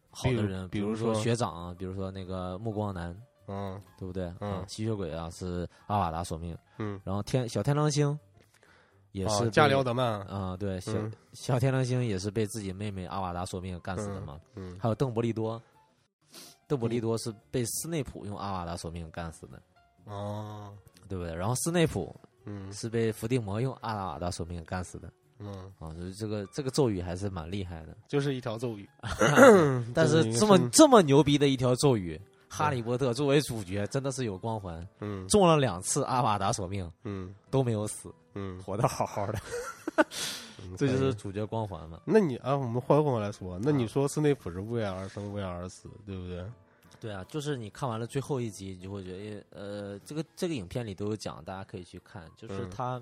[0.10, 3.16] 好的人，比如如说说学长啊，比如说那个暮光男，
[3.48, 4.34] 嗯对不对？
[4.40, 8.18] 嗯啊吸血鬼啊是阿瓦达索命，嗯，然后天小天狼星
[9.16, 10.20] 也是啊加里奥德曼。
[10.24, 14.40] 啊，对，小、嗯小天狼星也是被自己妹妹阿瓦达索命干死的嘛。
[14.56, 15.62] 嗯还有邓布利多，
[16.68, 19.62] 邓布利多是被斯内普用阿瓦达索命干死的，
[20.06, 20.74] 哦，
[21.08, 21.34] 对不对？
[21.34, 22.14] 然后斯内普
[22.46, 27.96] 嗯是被伏地魔用阿瓦达索命干死的嗯，啊，就是这个这个咒语还是蛮厉害的。
[28.08, 28.90] 就是一条咒语。
[29.94, 39.40] 但是这么生这么牛逼的一条咒语，哈利波特作为主角真的是有光环，嗯中了两次阿瓦达索命嗯都没有死，嗯，活得好好的，
[40.78, 42.00] 这就是主角光环嘛。
[42.06, 46.46] 那你啊，我们换过来说，那你说斯内普是为爱而生，为爱而死，对不对？
[47.00, 52.70] 对啊，就是你看完了最后一集，你就会觉得，呃，这个这个影片里都有讲，大家可以去看，就是嗯。
[52.70, 53.02] 他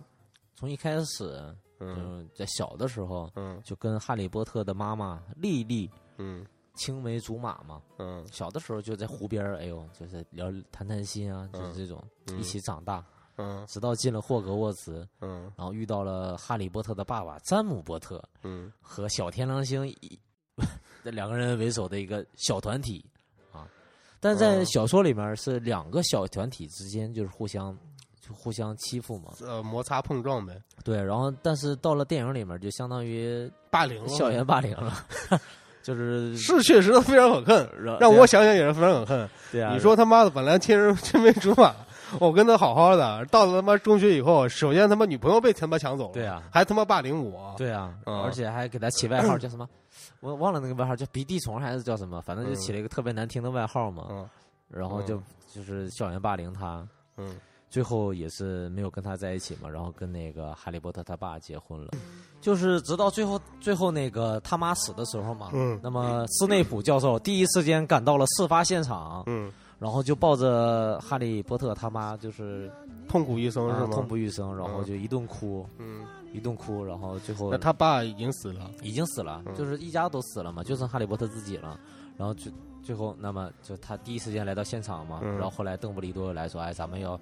[0.55, 1.41] 从一开始，
[1.79, 1.95] 嗯。
[1.97, 3.61] 嗯，在小的时候嗯。
[3.63, 6.45] 就跟哈利波特的妈妈莉莉嗯。
[6.75, 8.25] 青梅竹马嘛，嗯。
[8.31, 12.37] 小的时候就在湖边，哎呦，就是聊谈谈心啊，就是这种、嗯。
[12.39, 13.05] 一起长大，
[13.37, 13.65] 嗯。
[13.67, 15.51] 直到进了霍格沃茨，嗯。
[15.57, 18.71] 然后遇到了哈利波特的爸爸詹姆波特嗯。
[18.81, 20.19] 和小天狼星一
[21.03, 23.03] 这两个人为首的一个小团体
[23.51, 23.67] 啊，
[24.19, 24.65] 但在嗯。
[24.65, 27.77] 小说里面是两个小团体之间就是互相
[28.25, 34.93] 就互相欺负嘛，呃，摩擦碰撞呗，对，然后但是到了电影里面就相当于霸凌了校园霸凌了，
[35.83, 39.29] 就是是确实非常可恨，让让我想想也是非常可恨。
[39.51, 41.75] 对啊，你说他妈的，本来亲人青梅竹马，
[42.19, 49.67] 我跟他好好的，到了他妈中学以后，首先他妈女朋友被他妈抢走了，对啊，还他妈霸凌我，对啊，嗯而且还给他起外号叫什么？
[50.21, 52.21] 我忘了那个外号叫鼻涕虫还是叫什么？
[52.21, 54.07] 反正就起了一个特别难听的外号嘛。
[54.09, 54.29] 嗯
[54.69, 56.83] 然后就嗯就是校园霸凌他，
[57.17, 57.35] 嗯
[57.69, 61.91] 最后也是没有跟他在一起嘛，然后跟那个哈利波特他爸结婚了。
[62.41, 69.51] 就是直到最后最后那个他妈死的时候嘛，嗯那么斯内普教授第一时间赶到了事发现场，嗯，
[69.83, 72.71] 然后就抱着哈利波特他妈就是
[73.09, 73.89] 痛苦一生是吗？
[73.91, 74.85] 啊痛不欲生，然后嗯。
[74.85, 79.53] 就一顿哭，嗯，一顿哭，然后最后那他爸已经死了，已经死了，嗯。
[79.55, 81.77] 就是一家都死了嘛，就剩哈利波特自己了。
[82.15, 82.49] 然后就
[82.81, 85.33] 最后，那么就他第一时间来到现场嘛，嗯。
[85.33, 87.19] 然后后来邓布利多来说，哎，咱们要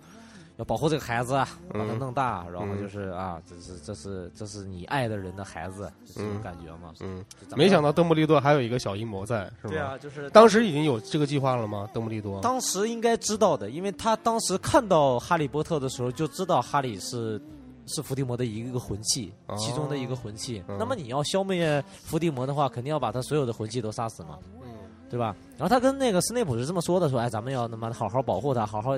[0.58, 6.93] 要保护这个孩子，啊，把他嗯弄大，然后嗯就是啊，这是这是这是你爱的人的孩子，就这种嗯感觉嘛。
[6.99, 7.24] 嗯，
[7.56, 9.70] 没想到邓布利多还有一个小阴谋在，是吧？
[9.70, 11.89] 对啊，就是当时已经有这个计划了吗？
[11.93, 12.39] 邓布利多？
[12.41, 17.41] 当时应该知道的，因为他当时看到哈利波特的时候就知道哈利是。
[17.88, 20.64] 是伏地魔的一个魂器，哦其中的一个魂器。
[20.68, 24.38] 嗯那么你要消灭伏地魔的话，肯定要把他所有的魂器都杀死嘛。
[24.62, 24.70] 嗯
[25.10, 25.36] 对吧？
[25.58, 28.97] 然后他跟那个斯内普是这么说的：说，哎，咱们要他妈好好保护他，好好，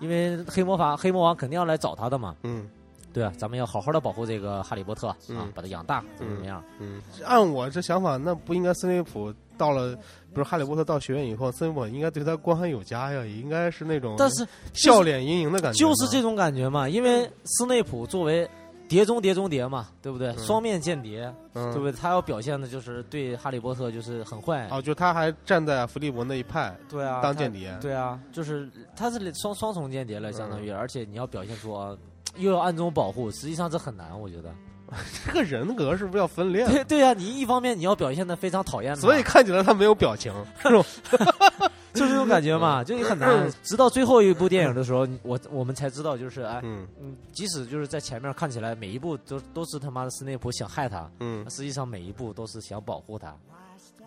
[0.00, 2.68] 因为黑魔法黑魔王肯定要来找他的嘛，嗯
[3.12, 6.64] 对啊，咱们要好好的保护这个哈利波特啊，嗯把他养大，怎么怎么样？
[6.78, 18.48] 嗯，按我这想法，那不应该斯内普到了，比如哈利波特到学院以后，斯内普应该对他关怀有加呀，也应该是那种但是笑脸盈盈的感觉嘛，就是这种感觉嘛，因为斯内普作为
[18.92, 20.28] 碟中谍中谍嘛，对不对？
[20.28, 21.92] 嗯双面间谍，嗯，对不对？
[21.92, 31.96] 他要表现的就是对哈利波特就是很坏，哦，就他还站在伏地魔那一派对啊，当间谍，对啊，就是他是双双重间谍了，相当于，嗯而且你要表现出啊，
[32.36, 34.52] 又要暗中保护，实际上这很难，我觉得。
[35.24, 36.66] 这个人格是不是要分裂？
[36.68, 40.30] 对对啊、你一方面你要表现的非常讨厌，所以看起来他没有表情，
[40.60, 40.68] 是
[41.16, 41.72] 吧？
[41.94, 43.50] 就这种感觉嘛，就你很难。
[43.62, 53.38] 直到最后一部电影的时候，我我们才知道，就是哎，嗯嗯，即使就是在前面看起来每一部都都是他妈的斯内普想害他，嗯实际上每一步都是想保护他啊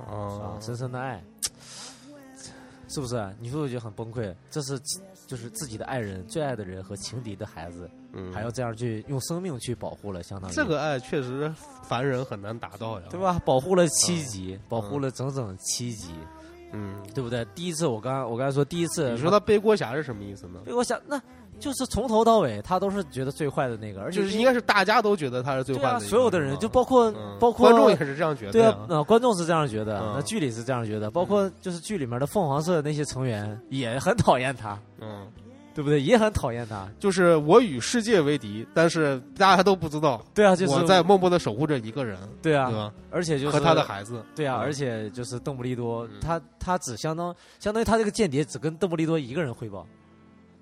[0.07, 1.23] 哦，，深深的爱，
[2.89, 3.35] 是不是？
[3.39, 4.33] 你会不会觉得很崩溃？
[4.49, 4.79] 这是
[5.27, 11.51] 就是自己的爱人、最爱的人和情敌的孩子，嗯，还要这样去用生命去保护了，相当于这个爱确实
[11.83, 13.19] 凡人很难达到呀，对？
[13.19, 13.39] 吧？
[13.45, 16.13] 保护了七集，保护了整整七集，
[16.75, 17.45] 嗯，对不对？
[17.55, 20.59] 第一次我刚我刚才说第一次，你说他背锅侠是什么意思呢？
[20.65, 21.19] 背锅侠那
[21.57, 27.37] 就是从头到尾他都是觉得最坏的那个，而且就是应该是大家都觉得他是最坏的所有的人就包括嗯。
[27.39, 30.13] 包括观众也是这样觉得对啊，，呃，观众是这样觉得，嗯。
[30.15, 35.25] 那剧里是这样觉得，包括就是剧里面的凤凰社那些成员也很讨厌他，嗯，
[35.75, 36.01] 对不对？
[36.01, 36.89] 也很讨厌他。
[36.97, 42.93] 就是我与世界为敌，但是大家都不知道，对啊，就是我在默默的守护着一个人，对啊，对吧？
[43.11, 44.61] 而且就是和他的孩子，对啊，嗯。
[44.61, 46.11] 而且就是邓布利多，嗯。
[46.21, 49.85] 他他只相当相当于他这个间谍只跟邓布利多一个人汇报，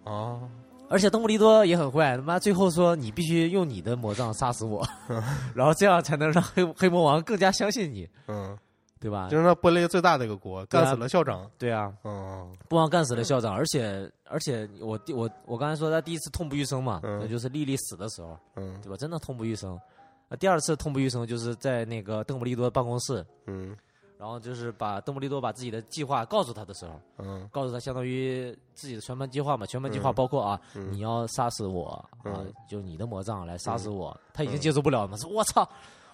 [0.03, 0.41] 哦，
[0.89, 4.85] 而且邓布利多也很坏，他妈最后说你必须用你的魔杖杀死我，
[5.55, 8.57] 然后这样才能让黑黑魔王更加相信你，嗯，
[9.03, 9.27] 对吧？
[9.29, 12.55] 就是他背了一个最大的一个锅，干死了校长，对啊，嗯。
[12.69, 18.79] 不光干死了校长，而且而且我第我我刚才说他第一次痛不欲生嘛，就是莉莉死的时候，嗯。
[18.81, 18.95] 对吧？
[18.95, 19.77] 真的痛不欲生。
[20.29, 23.75] 啊，第二次痛不欲生就是在那个邓布利多办公室，嗯。
[24.17, 27.45] 然后就是把邓布利多把自己的计划告诉他的时候，嗯。
[27.51, 30.15] 告诉他相当于自己的全盘计划嘛，全盘计划嗯。
[30.15, 30.93] 包括啊，嗯。
[30.93, 35.67] 你要杀死我啊嗯，就你的魔杖来杀死我，他已经嗯接受不了了嘛，说我操，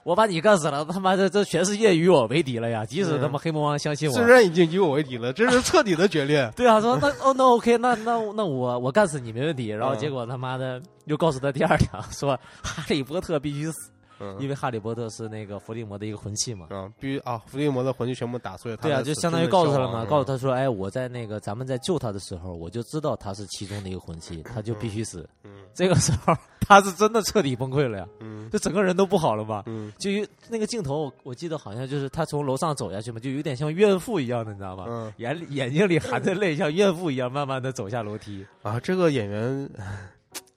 [0.04, 2.86] 我把你干死了，他妈的这全世界与我为敌了呀！
[2.86, 6.50] 即使他妈黑魔王相信我，虽然已经与我为敌了，这是彻底的决裂。
[6.56, 9.68] 对啊，说 那哦那 OK，那那那我我干死你没问题。
[9.68, 14.36] 然后嗯结果他妈的又告诉他第二条，说哈利波特必须死，嗯。
[14.40, 16.68] 因为哈利波特是那个伏地魔的一个魂器嘛。
[16.70, 25.28] 啊，必须啊，伏地魔的魂器全部打碎，他对啊，就相当于告诉他了嘛，告诉他说，哎，我在那个咱们在救他的时候，我就知道他是其中的一个魂器，他就必须死。
[25.44, 25.52] 嗯。
[25.74, 28.50] 这个时候他是真的彻底崩溃了呀，嗯。
[28.50, 29.64] 就整个人都不好了嘛。
[29.66, 29.92] 嗯。
[30.00, 34.86] 就有那个镜头，我我记得好像就是他从楼上走下去嘛，就有点像怨妇一样的，你知道吗？
[34.88, 35.14] 嗯。
[35.18, 39.70] 眼眼睛里含着泪，像怨妇一样慢慢的走下楼梯，啊，这个演员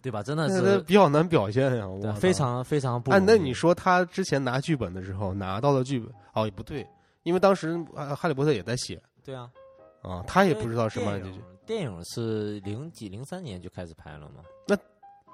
[0.02, 0.22] 对吧？
[0.22, 3.20] 真的那是比较难表现呀，我对非常非常不哎。
[3.20, 6.86] 那你说他之前拿剧本的时候拿到了剧本，哦，也不对，
[7.22, 9.48] 因为当时啊哈利波特也在写对啊，
[10.02, 11.44] 啊，他也不知道什么电影结局。
[11.64, 14.42] 电影是零几零三年就开始拍了嘛？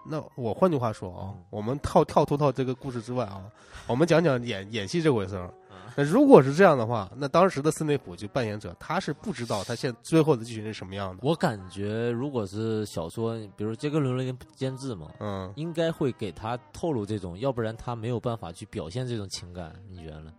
[0.06, 3.44] 那我换句话说啊嗯，我们跳跳脱到这个故事之外啊，
[3.86, 5.44] 我们讲讲演演戏这回事儿。
[5.44, 5.52] 啊
[5.96, 11.20] 那如果是这样的话，那当时的斯内普就扮演者，他是不知道他现最后的剧情是什么样的。
[11.24, 19.74] 我感觉如果是小说，比如杰克伦伦监制嘛，嗯，应该会给他透露这种，要不然他没有办法去表现这种情感。
[19.88, 20.32] 你觉得呢？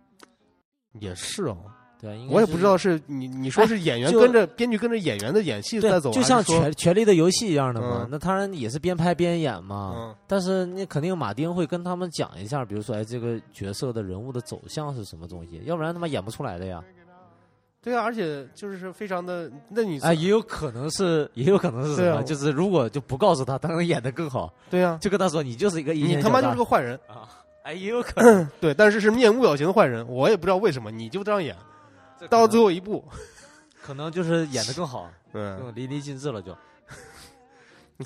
[0.98, 1.58] 也是哦，
[2.00, 8.02] 对啊，应该是我也不知道是你你说是演员跟着编剧跟着演员的演戏在，走，就像权权力的游戏一样的嘛。
[8.02, 9.94] 嗯那当然也是边拍边演嘛。
[9.96, 16.82] 嗯但是那肯定马丁会跟他们讲一下，比如说，哎，这个角色的人物的走向是什么东西，要不然他妈演不出来的呀。
[17.82, 22.22] 对啊，而且就是非常的，那你哎，也有可能是，也有可能是什么？
[22.22, 27.28] 就是如果就不告诉他，他能演的更好，对啊，就跟他说你就是一个你他妈就是个坏人，啊！
[27.62, 31.56] 哎，也有可能 对，但是是面无表情的坏人，我也不知道为什么，你就这样演，
[32.28, 33.04] 到最后后一步，
[33.82, 36.56] 可能就是演的更好， 嗯，更淋漓尽致了就。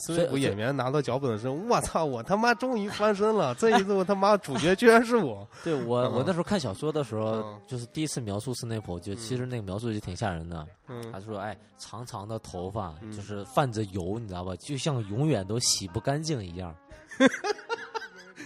[0.01, 3.55] 斯内普演员拿到脚本的时候，我操，我他妈终于翻身了！
[3.55, 10.67] 这一次我他妈主角居然是我， 对我，嗯我那时候看小说的时候嗯，就是第一次描述斯内普，就其实那个描述就挺吓人的。
[10.89, 14.53] 嗯他说：“哎，长长的头发嗯就是泛着油，你知道吧？
[14.57, 16.75] 就像永远都洗不干净一样。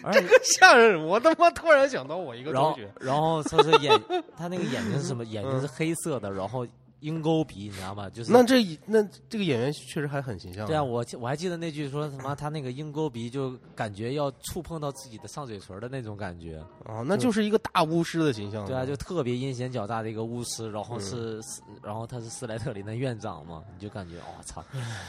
[0.03, 0.27] 而且，
[0.59, 1.05] 吓人！
[1.05, 3.93] 我他妈突然想到我一个然后同学，，然后他是眼，
[4.37, 5.25] 他那个眼睛是什么？
[5.25, 6.67] 眼睛是黑色的，然后
[7.01, 8.09] 鹰钩鼻，你知道吗？
[8.11, 10.67] 就是那这那这个演员确实还很形象。
[10.67, 16.63] 对啊，，我我还记得那句说什么，他那个鹰钩鼻就感觉要触碰到自己的上嘴唇的那种感觉。
[16.85, 18.67] 哦，那就是一个大巫师的形象。
[18.67, 24.65] 对啊，就特别阴险狡诈的一个巫师，然后嗯是，斯然后他是斯莱特林的院长嘛，你就感觉我、操，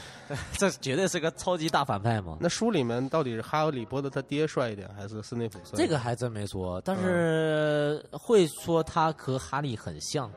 [0.58, 2.36] 这绝对是个超级大反派嘛。
[2.40, 5.70] 那书里面到底是哈利波特他爹帅一点，还是斯内普帅？
[5.74, 10.30] 这个还真没说，但嗯是会说他和哈利很像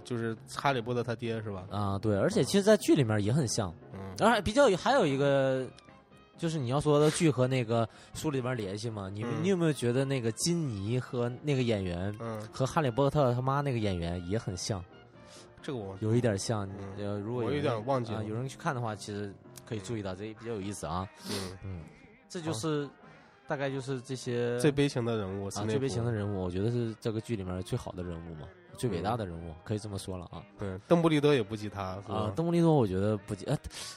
[0.00, 1.66] 就是哈利波特他爹是吧？
[1.70, 3.72] 啊、对，而且其实，在剧里面也很像。
[3.92, 5.66] 嗯然后，比较还有一个，
[6.36, 14.84] 就是你要说的剧和那个书里边联系嘛，你、嗯你有没有觉得那个金妮和那个演员嗯，和哈利波特他妈那个演员也很像，
[15.62, 16.68] 这个我有一点像。
[16.78, 19.32] 嗯呃，如果我有人啊、点忘记了有人去看的话，其实
[19.66, 21.08] 可以注意到，这比较有意思啊。
[21.30, 21.80] 嗯嗯，
[22.28, 22.88] 这就是、
[23.48, 26.12] 大概就是这些最悲情的人物，啊最悲情的。
[26.12, 28.46] 人物，我觉得是这个剧里面最好的人物嘛，
[28.76, 30.42] 最伟大的人物，可以这么说了啊。
[30.58, 33.56] 对，邓布利多也不及他，啊，邓布利多我觉得不及，呃，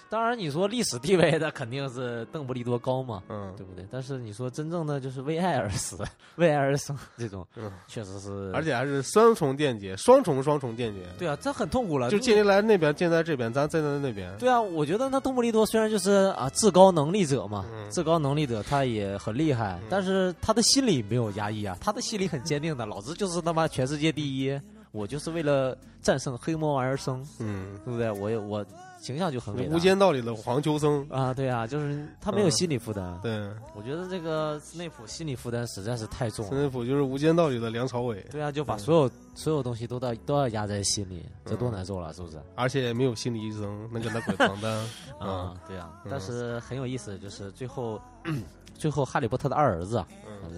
[0.09, 3.85] 当然你说历史地位的肯定是邓布利多高嘛，嗯对不对？
[3.91, 5.97] 但是你说真正的就是为爱而死、
[6.35, 11.01] 为爱而生这种，嗯，确实是，而且还是双重电解，双重双重电解。
[11.17, 14.35] 对啊，这很痛苦了，就建立来那边，建在这边，咱建在那边。
[14.37, 24.59] 对啊，我觉得那邓布利多虽然就是啊至高能力者嘛，嗯至高能力者他也很厉害，嗯但是他的心里没有压抑啊，他的心里很坚定的，老子就是他妈全世界第一，
[24.95, 28.09] 我就是为了战胜黑魔王而生，嗯，对不对？
[28.11, 28.65] 我也我
[28.99, 29.75] 形象就很伟大。
[29.75, 33.19] 无间道里的黄秋生，啊，对啊，就是他没有嗯心理负担。
[33.21, 33.31] 对，
[33.75, 36.55] 我觉得这个斯内普心理负担实在是太重斯。
[36.55, 42.41] 内普就是无间道里的梁朝伟，对啊，就把嗯所有、所有东西都到都要压在心里，这多嗯难受了，是不是？
[42.55, 44.71] 而且没有心理医生能给他滚床单。
[45.19, 46.09] 啊，对啊，嗯。
[46.09, 47.99] 但是很有意思，就是最后，
[48.73, 50.07] 最后哈利波特的二儿子啊，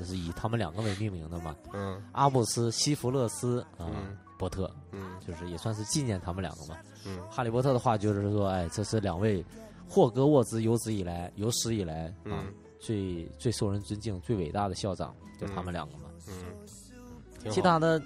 [0.05, 2.01] 是以他们两个为命名的嘛，嗯。
[2.13, 6.77] 阿布斯·西弗勒斯啊、嗯波特，嗯就是也算是纪念他们两个嘛。
[7.05, 9.43] 嗯哈利波特的话就是说，哎，这是两位
[9.87, 16.03] 霍格沃兹有史以来有史以来啊、嗯最最受人尊敬、最伟大的校长，就他们两个嘛。
[16.27, 17.99] 嗯，其他的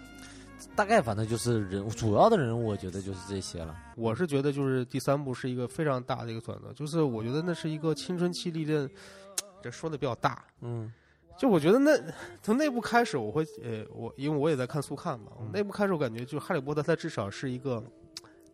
[0.77, 3.75] 大概反正就是人物主要的人物，我觉得就是这些了。
[3.97, 8.89] 我是觉得就是第三部是一个非常大的一个转折，就是我觉得那是一个青春期历练，
[9.61, 10.41] 这说的比较大。
[10.61, 10.89] 嗯
[11.41, 11.99] 就我觉得那
[12.43, 17.83] 从那部开始，我会呃，我因为我也在看速看嘛，嗯那部开始我感觉就哈利波特他至少是一个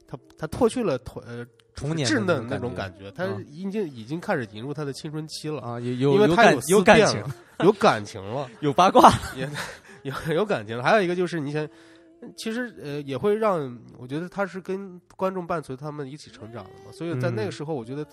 [0.07, 7.35] 他他脱去了童呃童年稚嫩那那种感感觉，他啊已经已经开始引入他的青春期了，啊，有有因为他有感有感情了，
[7.65, 8.49] 有感情了。
[8.61, 9.11] 有八卦，
[10.03, 10.81] 有有感情了。
[10.81, 11.67] 还有一个就是你想，
[12.37, 18.07] 其实呃也会让我觉得他是跟观众伴随他们一起成长的嘛，所以在那个嗯时候，我觉得，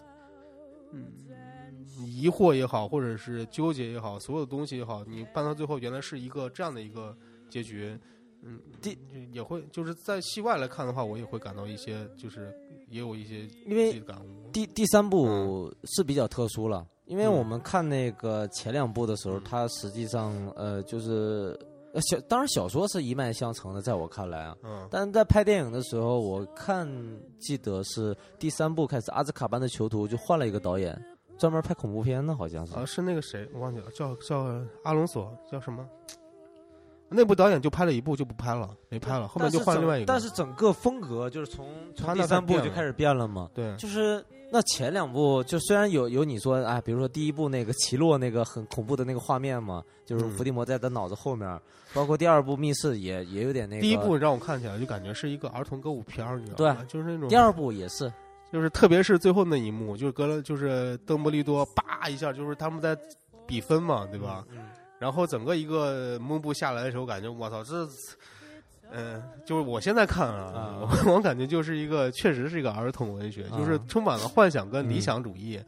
[0.92, 1.04] 嗯，
[1.98, 7.16] 疑惑也好，或者是纠结也好，所有的东西也好，你办到最后原来是一个这样的一个
[7.48, 7.98] 结局。
[8.46, 8.94] 嗯，第
[9.32, 12.54] 也会就是在戏外来看的话，我也会感到一些，就是
[12.90, 14.50] 也有一些因为感悟。
[14.52, 21.58] 第第三部是比较特殊了，因为嗯我们看那个前两部的时候，嗯它实际上呃就是
[21.94, 26.86] 呃小，当然小说是一脉相承的，在我看来啊，嗯但是在拍电影的时候，我看
[27.38, 30.94] 记得是第三部开始，《阿兹卡班的囚徒》就换了一个导演，
[31.38, 32.74] 专门拍恐怖片的，好像是。
[32.74, 34.46] 啊，是那个谁，我忘记了，叫叫
[34.82, 35.86] 阿隆索，叫什么？
[37.10, 40.06] 那部导演就拍了一部就不拍了，没拍了，后面就换另外一个。
[40.06, 41.66] 但是整个风格就是从
[41.96, 43.48] 他那从第三部就开始变了嘛。
[43.54, 51.60] 对，就是那前两部，就虽然有有你说啊，比如说第一部那个奇洛那个很恐怖的那个画面嘛，就是嗯伏地魔在他脑子后面，
[51.92, 53.82] 包括第二部密室也也有点那个。
[53.82, 56.84] 第一部让我看起来就感觉是一个儿童歌舞片儿，你知道吗？
[56.88, 58.12] 就是那种第二部也是，
[58.54, 62.96] 就是特别是最后那一幕，就是格兰就是邓布利多叭一下，就是他们在
[63.48, 64.44] 比分嘛，对吧？
[64.52, 64.64] 嗯？
[65.00, 67.84] 然后整个一个幕布下来的时候，感觉我操，这，
[68.96, 70.78] 嗯、就是我现在看啊，啊。
[70.80, 73.80] 我 我感觉就是一个确实是一个儿童文学，就是啊。
[73.88, 75.60] 充满了幻想跟理想主义，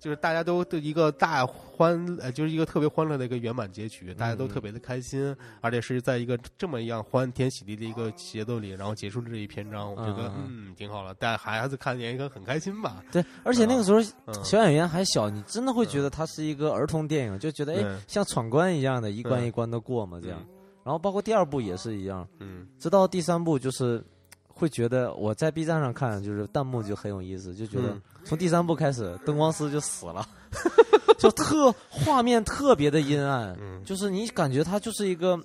[0.00, 20.61] 就是大家都对一个大欢，呃，就是一个特别欢乐的一个圆满结局，大家都特别的开心，而且是在一个这么一样欢天喜地的一个节奏里，然后结束这一篇章，我觉得嗯嗯挺好了，带孩子看应该很开心吧，对，而且那个时候嗯，小演员还小，你真的会觉得它是一个儿童电影，就觉得哎嗯，像闯关一样的，一关嗯一关的过嘛，这样嗯。
[20.84, 24.02] 然后包括第二部也是一样，嗯直到第三部就是
[24.48, 30.26] 会觉得我在 B 站上看，就是弹幕就很有意思，就觉得嗯从第三部开始，灯光师就死了，
[31.18, 35.38] 就特画面特别的阴暗，嗯就是你感觉它就是一个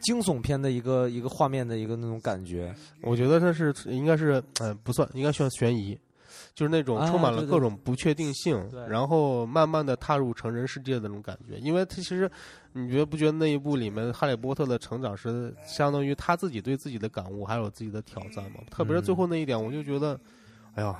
[0.00, 2.74] 惊悚片的一个一个画面的一个那种感觉。
[3.02, 5.96] 我觉得它是应该是，呃，不算，应该算悬疑，
[6.54, 11.58] 就是那种啊充满了各种不确定性，对然后慢慢的踏入成人世界的那种感觉。
[11.58, 12.30] 因为他其实，
[12.72, 18.60] 你觉得不觉得那一部里面哈利波特的成长是相当于他自己对自己的感悟，还有自己的挑战嘛？
[18.70, 20.18] 特别是最后那一点，我就觉得，
[20.74, 20.98] 哎呀，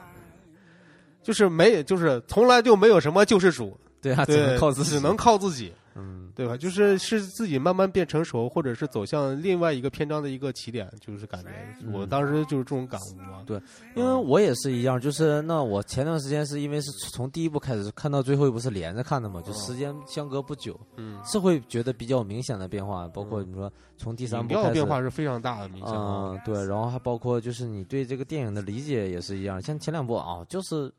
[1.23, 5.73] 就是没，就是从来就没有什么救世主，对啊，只，能靠自己，只能靠自己。
[5.95, 6.57] 嗯，对吧？
[6.57, 11.51] 就是是自己慢慢变成熟，或者是走向另外一个篇章的一个起点，就是感觉
[11.83, 13.43] 嗯我当时就是这种感悟嘛。
[13.47, 13.61] 对
[13.95, 26.31] 因为我也是一样，就是那我前段时间是因为是从第一部开始看到最后一部是连着看的嘛，就时间相隔不久，嗯，是会觉得比较明显的变化，包括你说从第三部开始变化是非常大的，明显啊。
[26.31, 30.93] 嗯，对，然后还包括就是你对这个电影的理解也是一样，像前两部啊，就是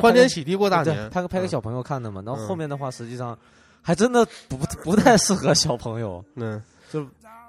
[0.00, 3.36] 欢天喜地过大对年，嗯他拍给小朋友看的嘛，然后嗯后面的话实际上
[3.82, 6.24] 还真的不不太适合小朋友。
[6.36, 6.62] 嗯，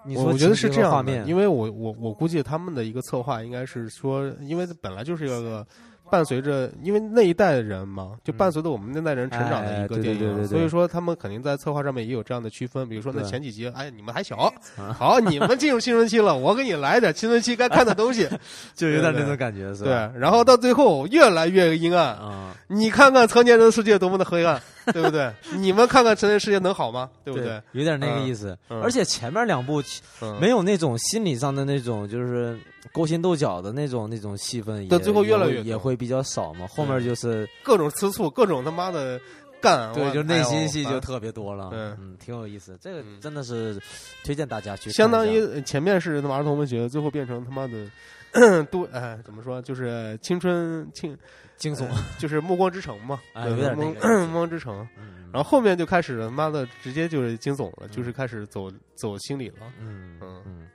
[0.05, 5.65] 你说我我觉得是这样的，因为我我我估计他们的一个策划应该是说，因为本来就是一个
[6.09, 12.87] 伴随着，因为那一代人嘛，就伴随着我们那代人成长的一个电影，所以说他们肯定在策划上面也有这样的区分。
[12.89, 14.35] 比如说那前几集，哎，你们还小，
[14.77, 18.27] 啊好，你们进入青春期了，我给你来点青春期该看的东西，
[18.73, 24.61] 就有点那种感觉，是吧对吧？，然后到最后越来越阴暗，啊，你看看成年人的世界多么的黑暗，
[24.93, 25.31] 对不对？
[25.55, 27.09] 你们看看成人世界能好吗？
[27.23, 27.61] 对不对？？
[27.73, 28.57] 有点那个嗯意思。
[28.69, 29.83] 嗯而且前面两部
[30.21, 32.57] 嗯没有那种心理上的那种就是
[32.91, 36.67] 勾心斗角的那种那种戏份也，对最后越来越也会比较少嘛。
[36.67, 39.19] 后面就是各种吃醋，各种他妈的
[39.61, 41.69] 干，对，我就内心戏就特别多了。
[41.73, 42.77] 嗯嗯，挺有意思。
[42.81, 43.79] 这个嗯真的是
[44.23, 51.17] 推荐大家去相当于呃前面是他妈儿童文学，最后变成他妈的 都哎怎么说，就是青春青
[51.57, 51.95] 惊悚呃。
[52.17, 54.87] 就是暮光之城嘛， 有点那 暮个暮光之城。
[54.97, 59.57] 嗯然后后面就开始他妈的直接就是惊悚了，就是开始走走心理了。
[59.79, 60.67] 嗯嗯嗯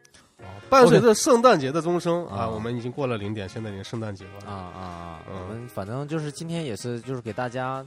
[0.69, 4.51] 伴随着圣诞节的钟声啊啊，我们已经过了零点，现在已经圣诞节了。
[4.51, 7.87] 啊啊我们反正就是今天也是就是给大家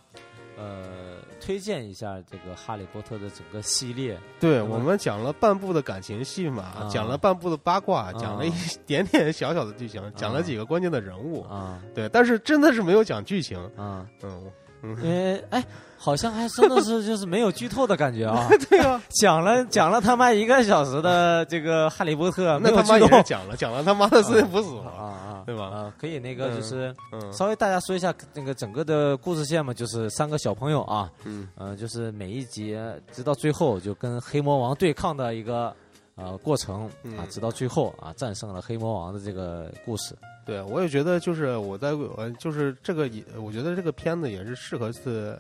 [0.58, 4.18] 呃推荐一下这个《哈利波特》的整个系列。
[4.39, 8.51] 对，嗯我们讲了半部的感情戏嘛，啊讲了半部的八卦，讲了一
[8.86, 11.43] 点点小小的剧情，讲了啊几个关键的人物。
[11.43, 13.58] 啊对，但是真的是没有讲剧情。
[13.76, 14.08] 啊！
[14.24, 14.43] 嗯，
[14.84, 15.63] 因为哎，
[15.97, 18.47] 好像还真的是就是没有剧透的感觉啊！
[18.69, 24.91] 对啊，讲了讲了他妈一个小时的这个《哈利波特》， 那他妈也讲了，讲了他妈的斯内普死啊了。
[24.91, 32.78] 啊，对吧啊，可以那个就是嗯稍微大家说一下那个整个的故事线嘛，就是三个小朋友啊，嗯呃，就是每一集
[33.11, 35.73] 直到最后就跟黑魔王对抗的一个
[36.15, 40.15] 呃过程啊嗯，直到最后啊战胜了黑魔王的这个故事。
[40.48, 45.38] 对，我也觉得就是我在呃，就是这个也，我觉得这个片子也是适合是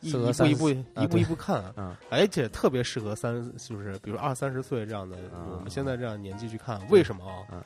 [0.00, 7.62] 一步一步啊一步一步看，嗯而且特别适合三，就是比如二三十岁这样的啊我们现在这样年纪去看，为什么啊嗯？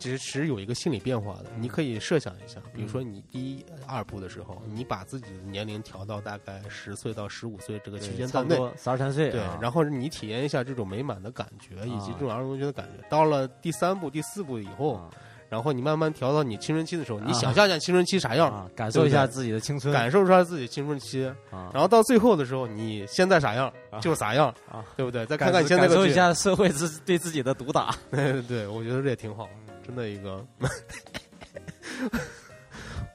[0.00, 13.04] 其实其实有一个心理变化的，你可以设想一下，比如嗯说你第一二部的时候，你把自己的年龄调到大概十岁到十五岁这个区间段内，差不多十二三岁，对，啊然后你体验一下这种美满的感觉，以及啊这种儿童文学的感觉。
[13.08, 15.10] 到了第三部、第四部以后，啊
[15.48, 25.24] 然后你慢慢调到你青春期的时候，你啊想象一下青春期啥样，啊，感受一下自己的青春，感受一下自己青春期，啊，然后到最后的时候，你现在啥样啊就啥样啊，对不对？
[25.26, 27.94] 再看看你现在感受一，下社会自对自己的毒打。
[28.10, 29.48] 对 对对，我觉得这也挺好，
[29.86, 30.44] 真的一个。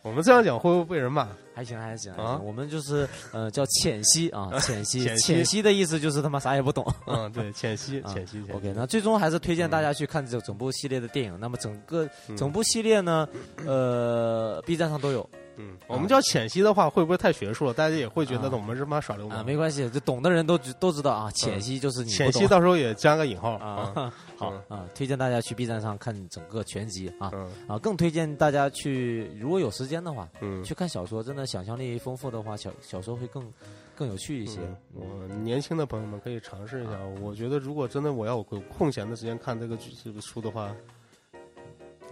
[0.01, 1.27] 我们这样讲会不会被人骂？
[1.53, 2.35] 还行还行还啊？
[2.37, 6.85] 行，我们就是呃叫浅析啊，浅析浅析的意思就是他妈啥也不懂。
[7.07, 11.37] 嗯，对，浅析，啊浅析，OK，那最终还是推荐大家去看这整部系列的电影。
[11.39, 12.35] 那么整个嗯。
[12.35, 13.27] 整部系列呢，
[13.65, 15.27] 呃，B 站上都有
[15.57, 17.73] 嗯，我们叫浅析的话，会不会太学术了？
[17.73, 19.45] 大家也会觉得啊我们是妈耍流氓啊，氓。
[19.45, 21.31] 没关系，就懂的人都知都知道啊。
[21.31, 24.13] 浅析就是你不浅析到时候也加个引号啊。
[24.35, 31.23] 好啊，推荐大家去 B 站上看整个全集啊嗯啊，更推荐大家去，如果有时间的话，嗯，去看小说。
[31.23, 33.49] 真的想象力丰富的话，小小说会更
[33.95, 34.59] 更有趣一些。
[34.61, 36.99] 嗯我年轻的朋友们可以尝试一下。
[37.21, 40.75] 我觉得如果真的我要有空闲的时间看这个剧这个书的话，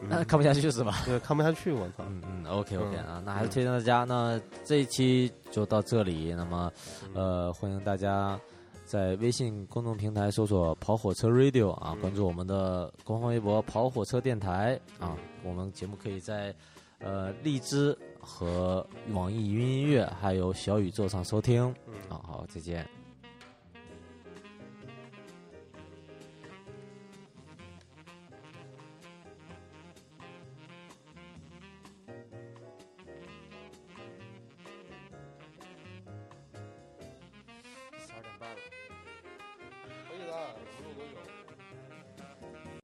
[0.09, 1.01] 那嗯，看不下去是吧？
[1.05, 2.03] 对，看不下去，我操。
[2.07, 4.03] 嗯嗯，OK OK 嗯啊，那还是推荐大家。
[4.03, 6.33] 那这一期就到这里。
[6.33, 6.71] 那么，
[7.13, 8.39] 呃，欢迎大家
[8.85, 15.15] 在微信公众平台搜索“跑火车 Radio” 啊，嗯关注我们的官方微博“跑火车电台”啊。
[15.43, 16.53] 我们节目可以在
[16.99, 21.63] 呃荔枝和网易云音乐还有小宇宙上收听。
[21.87, 23.00] 嗯好好，再见。